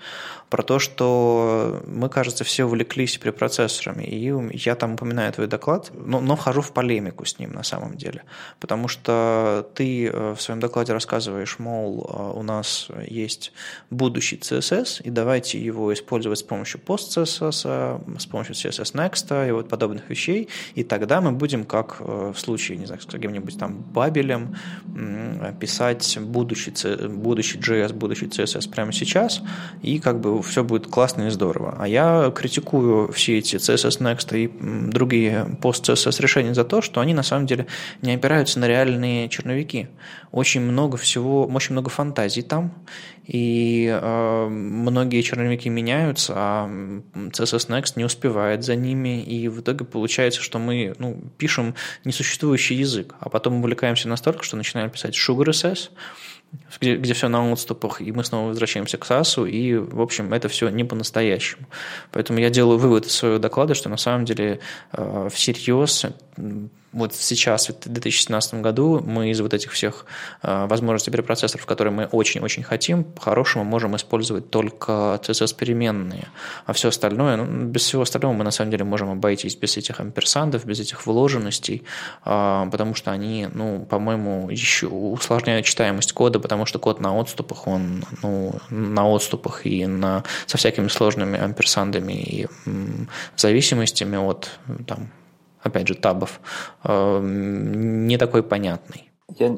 [0.50, 4.02] про то, что мы, кажется, все увлеклись препроцессорами.
[4.02, 7.96] И я там упоминаю твой доклад, но, но вхожу в полемику с ним на самом
[7.96, 8.24] деле.
[8.58, 13.52] Потому что ты э, в своем докладе рассказываешь, мол, э, у нас есть
[13.90, 19.68] будущий CSS, и давайте его использовать с помощью post-CSS, с помощью CSS Next и вот
[19.68, 23.78] подобных вещей, и тогда мы будем, как э, в случае, не знаю, с каким-нибудь там
[23.80, 24.56] Бабелем,
[25.60, 26.72] писать будущий,
[27.06, 29.42] будущий JS, будущий CSS прямо сейчас,
[29.82, 31.76] и как бы все будет классно и здорово.
[31.78, 34.50] А я критикую все эти CSS Next и
[34.90, 37.66] другие пост-CSS решения за то, что они на самом деле
[38.02, 39.88] не опираются на реальные черновики.
[40.32, 42.72] Очень много всего, очень много фантазий там,
[43.26, 46.68] и э, многие черновики меняются, а
[47.14, 52.76] CSS Next не успевает за ними, и в итоге получается, что мы ну, пишем несуществующий
[52.76, 55.90] язык, а потом увлекаемся настолько, что начинаем писать SugarSS,
[56.80, 60.48] где, где все на отступах, и мы снова возвращаемся к САСу, и, в общем, это
[60.48, 61.66] все не по-настоящему.
[62.12, 64.60] Поэтому я делаю вывод из своего доклада, что на самом деле
[64.92, 66.06] э, всерьез
[66.92, 70.06] вот сейчас, в 2017 году, мы из вот этих всех
[70.42, 76.28] э, возможностей препроцессоров, которые мы очень-очень хотим, по-хорошему можем использовать только CSS-переменные,
[76.66, 80.00] а все остальное, ну, без всего остального мы на самом деле можем обойтись без этих
[80.00, 81.84] амперсандов, без этих вложенностей,
[82.24, 87.68] э, потому что они, ну, по-моему, еще усложняют читаемость кода, потому что код на отступах,
[87.68, 92.48] он, ну, на отступах и на, со всякими сложными амперсандами и
[93.36, 94.50] зависимостями от
[94.86, 95.10] там,
[95.62, 96.40] опять же, табов,
[96.84, 99.10] э, не такой понятный.
[99.38, 99.56] Я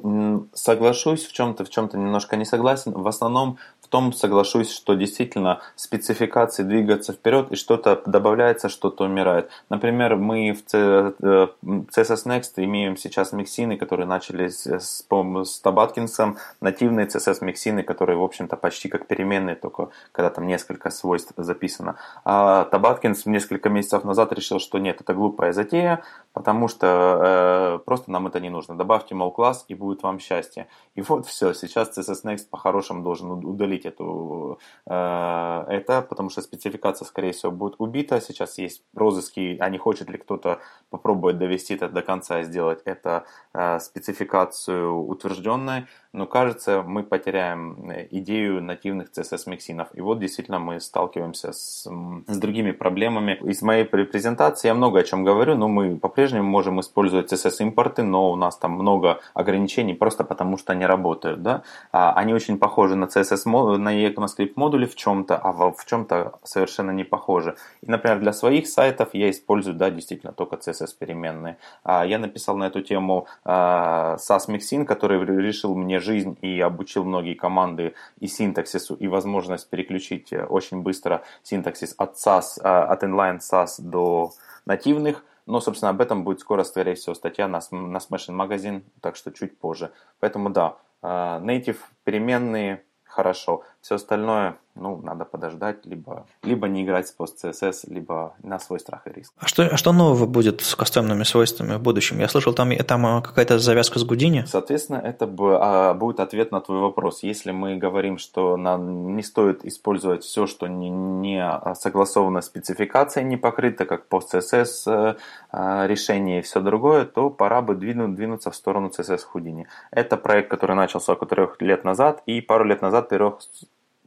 [0.52, 2.92] соглашусь в чем-то, в чем-то немножко не согласен.
[2.92, 3.58] В основном
[3.92, 9.50] том соглашусь, что действительно спецификации двигаться вперед и что-то добавляется, что-то умирает.
[9.68, 16.38] Например, мы в CSS э, Next имеем сейчас миксины, которые начали с, с, с Табаткинсом,
[16.62, 21.96] нативные CSS миксины, которые, в общем-то, почти как переменные, только когда там несколько свойств записано.
[22.24, 26.02] А Табаткинс несколько месяцев назад решил, что нет, это глупая затея,
[26.32, 28.76] потому что э, просто нам это не нужно.
[28.76, 30.66] Добавьте, мол, класс, и будет вам счастье.
[30.94, 37.06] И вот все, сейчас CSS Next по-хорошему должен удалить эту, э, это, потому что спецификация,
[37.06, 38.20] скорее всего, будет убита.
[38.20, 40.60] Сейчас есть розыски, а не хочет ли кто-то
[40.90, 47.90] попробовать довести это до конца и сделать это э, спецификацию утвержденной но кажется, мы потеряем
[47.90, 49.88] э, идею нативных CSS-миксинов.
[49.94, 51.88] И вот действительно мы сталкиваемся с,
[52.26, 53.38] с другими проблемами.
[53.42, 58.30] Из моей презентации я много о чем говорю, но мы по-прежнему можем использовать CSS-импорты, но
[58.30, 61.42] у нас там много ограничений просто потому, что они работают.
[61.42, 61.62] Да?
[61.92, 66.90] А, они очень похожи на CSS, на ECMAScript модули в чем-то, а в чем-то совершенно
[66.90, 67.56] не похожи.
[67.82, 71.56] И, например, для своих сайтов я использую, да, действительно, только CSS-переменные.
[71.84, 77.04] А, я написал на эту тему а, SAS Mixin, который решил мне жизнь и обучил
[77.04, 83.38] многие команды и синтаксису, и возможность переключить э, очень быстро синтаксис от SAS, от inline
[83.38, 84.32] SAS до
[84.66, 85.24] нативных.
[85.46, 89.32] Но, собственно, об этом будет скоро, скорее всего, статья на, на Smashing Magazine, так что
[89.32, 89.92] чуть позже.
[90.20, 93.64] Поэтому да, э, native переменные хорошо.
[93.82, 99.06] Все остальное ну, надо подождать, либо, либо не играть с пост-CSS, либо на свой страх
[99.06, 99.32] и риск.
[99.38, 102.18] А что, а что нового будет с кастомными свойствами в будущем?
[102.18, 104.44] Я слышал, там, там а, какая-то завязка с Гудини.
[104.46, 107.22] Соответственно, это а, будет ответ на твой вопрос.
[107.22, 111.44] Если мы говорим, что нам не стоит использовать все, что не, не
[111.74, 115.16] согласовано спецификацией, не покрыто, как пост-CSS
[115.52, 119.66] э, решение и все другое, то пора бы двинуть, двинуться в сторону CSS Houdini.
[119.90, 123.50] Это проект, который начался около трех лет назад, и пару лет назад перерос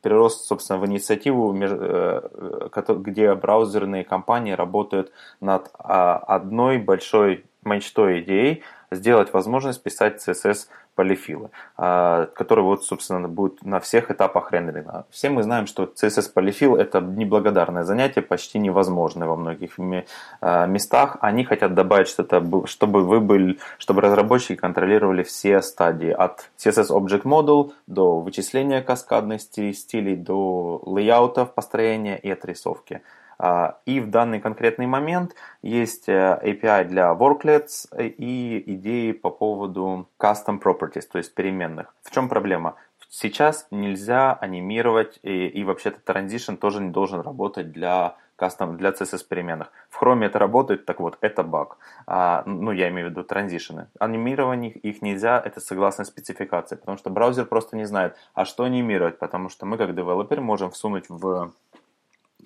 [0.05, 5.11] перерос, собственно, в инициативу, э, где браузерные компании работают
[5.41, 8.61] над а, одной большой мечтой идеей
[8.91, 15.05] сделать возможность писать CSS полифилы, а, который вот, собственно, будет на всех этапах рендеринга.
[15.09, 19.77] Все мы знаем, что CSS полифил это неблагодарное занятие, почти невозможное во многих
[20.41, 21.17] а, местах.
[21.21, 27.23] Они хотят добавить что-то, чтобы вы были, чтобы разработчики контролировали все стадии от CSS Object
[27.23, 33.01] Model до вычисления каскадных стилей, до лейаутов построения и отрисовки.
[33.37, 40.09] А, и в данный конкретный момент есть э, API для worklets и идеи по поводу
[40.19, 41.93] custom properties, то есть переменных.
[42.03, 42.75] В чем проблема?
[43.09, 49.25] Сейчас нельзя анимировать, и, и вообще-то transition тоже не должен работать для кастом для CSS
[49.27, 49.71] переменных.
[49.89, 51.77] В Chrome это работает, так вот, это баг.
[52.05, 53.87] А, ну, я имею в виду транзишены.
[53.99, 59.19] Анимировать их нельзя, это согласно спецификации, потому что браузер просто не знает, а что анимировать,
[59.19, 61.53] потому что мы как девелопер можем всунуть в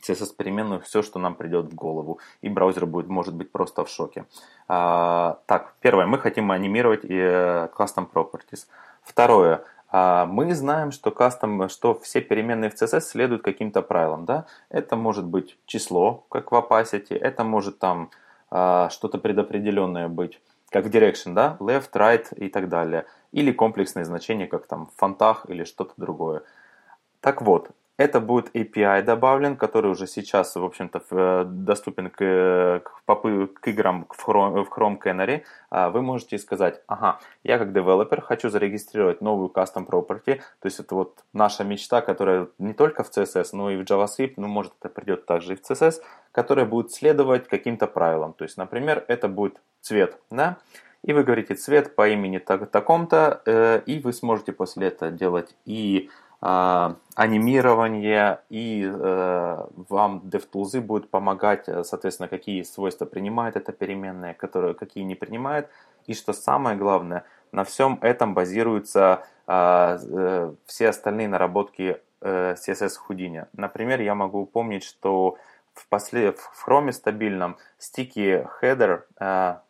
[0.02, 4.26] CSS-переменную все, что нам придет в голову, и браузер будет, может быть просто в шоке.
[4.68, 8.68] А, так, первое, мы хотим анимировать и, uh, custom properties.
[9.04, 14.26] Второе, а, мы знаем, что custom, что все переменные в CSS следуют каким-то правилам.
[14.26, 14.46] Да?
[14.70, 18.12] Это может быть число, как в opacity, это может там
[18.52, 20.40] а, что-то предопределенное быть,
[20.70, 21.58] как в direction, да?
[21.60, 23.06] left, right и так далее.
[23.32, 26.44] Или комплексные значения, как там в фонтах или что-то другое.
[27.22, 33.48] Так вот, это будет API добавлен, который уже сейчас, в общем-то, э, доступен к, к,
[33.62, 35.44] к играм в Chrome, Canary.
[35.70, 40.80] А вы можете сказать, ага, я как девелопер хочу зарегистрировать новую custom property, то есть
[40.80, 44.72] это вот наша мечта, которая не только в CSS, но и в JavaScript, ну, может,
[44.80, 45.96] это придет также и в CSS,
[46.32, 48.32] которая будет следовать каким-то правилам.
[48.32, 50.58] То есть, например, это будет цвет, да,
[51.04, 55.54] и вы говорите цвет по имени так, таком-то, э, и вы сможете после этого делать
[55.66, 56.10] и
[56.42, 64.74] анимирование, и э, вам DevTools будет помогать, э, соответственно, какие свойства принимает эта переменная, которые,
[64.74, 65.70] какие не принимает.
[66.08, 73.48] И что самое главное, на всем этом базируются а, э, все остальные наработки CSS Houdini.
[73.54, 75.38] Например, я могу помнить, что
[75.74, 79.04] в, после, в Chrome стабильном стики header,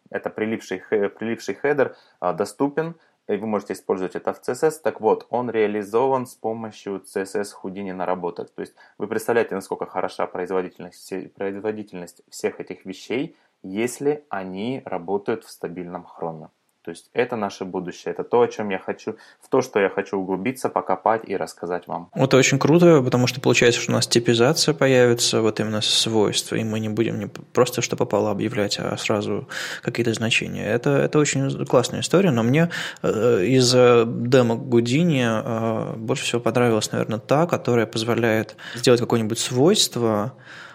[0.10, 2.96] это прилипший, прилипший header, доступен,
[3.34, 4.82] и вы можете использовать это в CSS.
[4.84, 8.50] Так вот, он реализован с помощью CSS Houdini наработок.
[8.50, 15.50] То есть вы представляете, насколько хороша производительность, производительность всех этих вещей, если они работают в
[15.50, 16.50] стабильном хроме.
[16.84, 19.90] То есть это наше будущее, это то, о чем я хочу, в то, что я
[19.90, 22.10] хочу углубиться, покопать и рассказать вам.
[22.16, 26.64] Это очень круто, потому что получается, что у нас типизация появится, вот именно свойства, и
[26.64, 29.50] мы не будем не просто что попало объявлять, а сразу
[29.82, 30.66] какие-то значения.
[30.66, 32.70] Это, это очень классная история, но мне
[33.02, 40.34] э, из демо Гудини э, больше всего понравилась, наверное, та, которая позволяет сделать какое-нибудь свойство,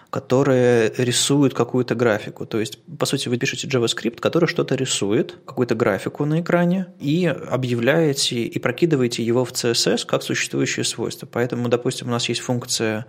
[0.09, 2.45] которые рисуют какую-то графику.
[2.45, 7.25] То есть, по сути, вы пишете JavaScript, который что-то рисует, какую-то графику на экране, и
[7.25, 11.27] объявляете и прокидываете его в CSS как существующее свойство.
[11.31, 13.05] Поэтому, допустим, у нас есть функция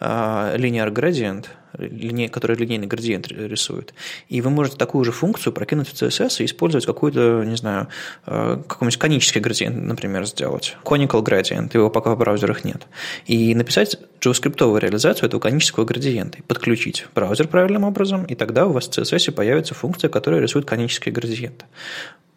[0.00, 1.46] uh, linear gradient,
[1.78, 3.94] лине, который линейный градиент рисует.
[4.28, 7.88] И вы можете такую же функцию прокинуть в CSS и использовать какой-то, не знаю,
[8.26, 10.76] э, какой-нибудь конический градиент, например, сделать.
[10.84, 12.86] Conical gradient, его пока в браузерах нет.
[13.26, 18.72] И написать JavaScript реализацию этого конического градиента и подключить браузер правильным образом, и тогда у
[18.72, 21.64] вас в CSS появится функция, которая рисует конические градиенты.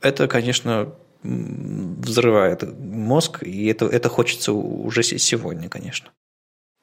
[0.02, 0.94] Это, конечно,
[1.24, 6.10] взрывает мозг, и это, это хочется уже сегодня, конечно.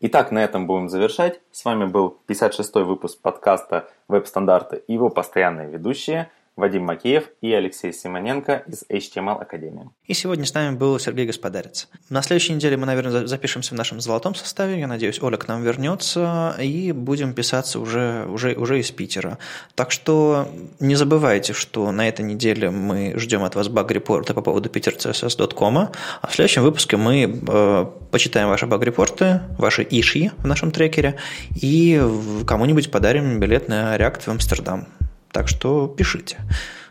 [0.02, 1.40] Итак, на этом будем завершать.
[1.52, 6.30] С вами был 56-й выпуск подкаста «Веб-стандарты» и его постоянные ведущие–
[6.60, 9.90] Вадим Макеев и Алексей Симоненко из HTML Академии.
[10.06, 11.88] И сегодня с нами был Сергей Господарец.
[12.08, 14.78] На следующей неделе мы, наверное, запишемся в нашем золотом составе.
[14.78, 19.38] Я надеюсь, Оля к нам вернется, и будем писаться уже, уже, уже из Питера.
[19.74, 24.68] Так что не забывайте, что на этой неделе мы ждем от вас баг-репорты по поводу
[24.68, 31.16] petercss.com, а в следующем выпуске мы э, почитаем ваши баг-репорты, ваши иши в нашем трекере,
[31.54, 32.02] и
[32.46, 34.86] кому-нибудь подарим билет на React в Амстердам.
[35.32, 36.38] Так что пишите.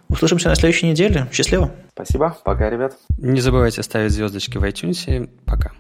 [0.08, 1.28] Услышимся на следующей неделе.
[1.32, 1.72] Счастливо.
[1.94, 2.38] Спасибо.
[2.44, 2.96] Пока, ребят.
[3.18, 5.30] Не забывайте ставить звездочки в iTunes.
[5.46, 5.72] Пока.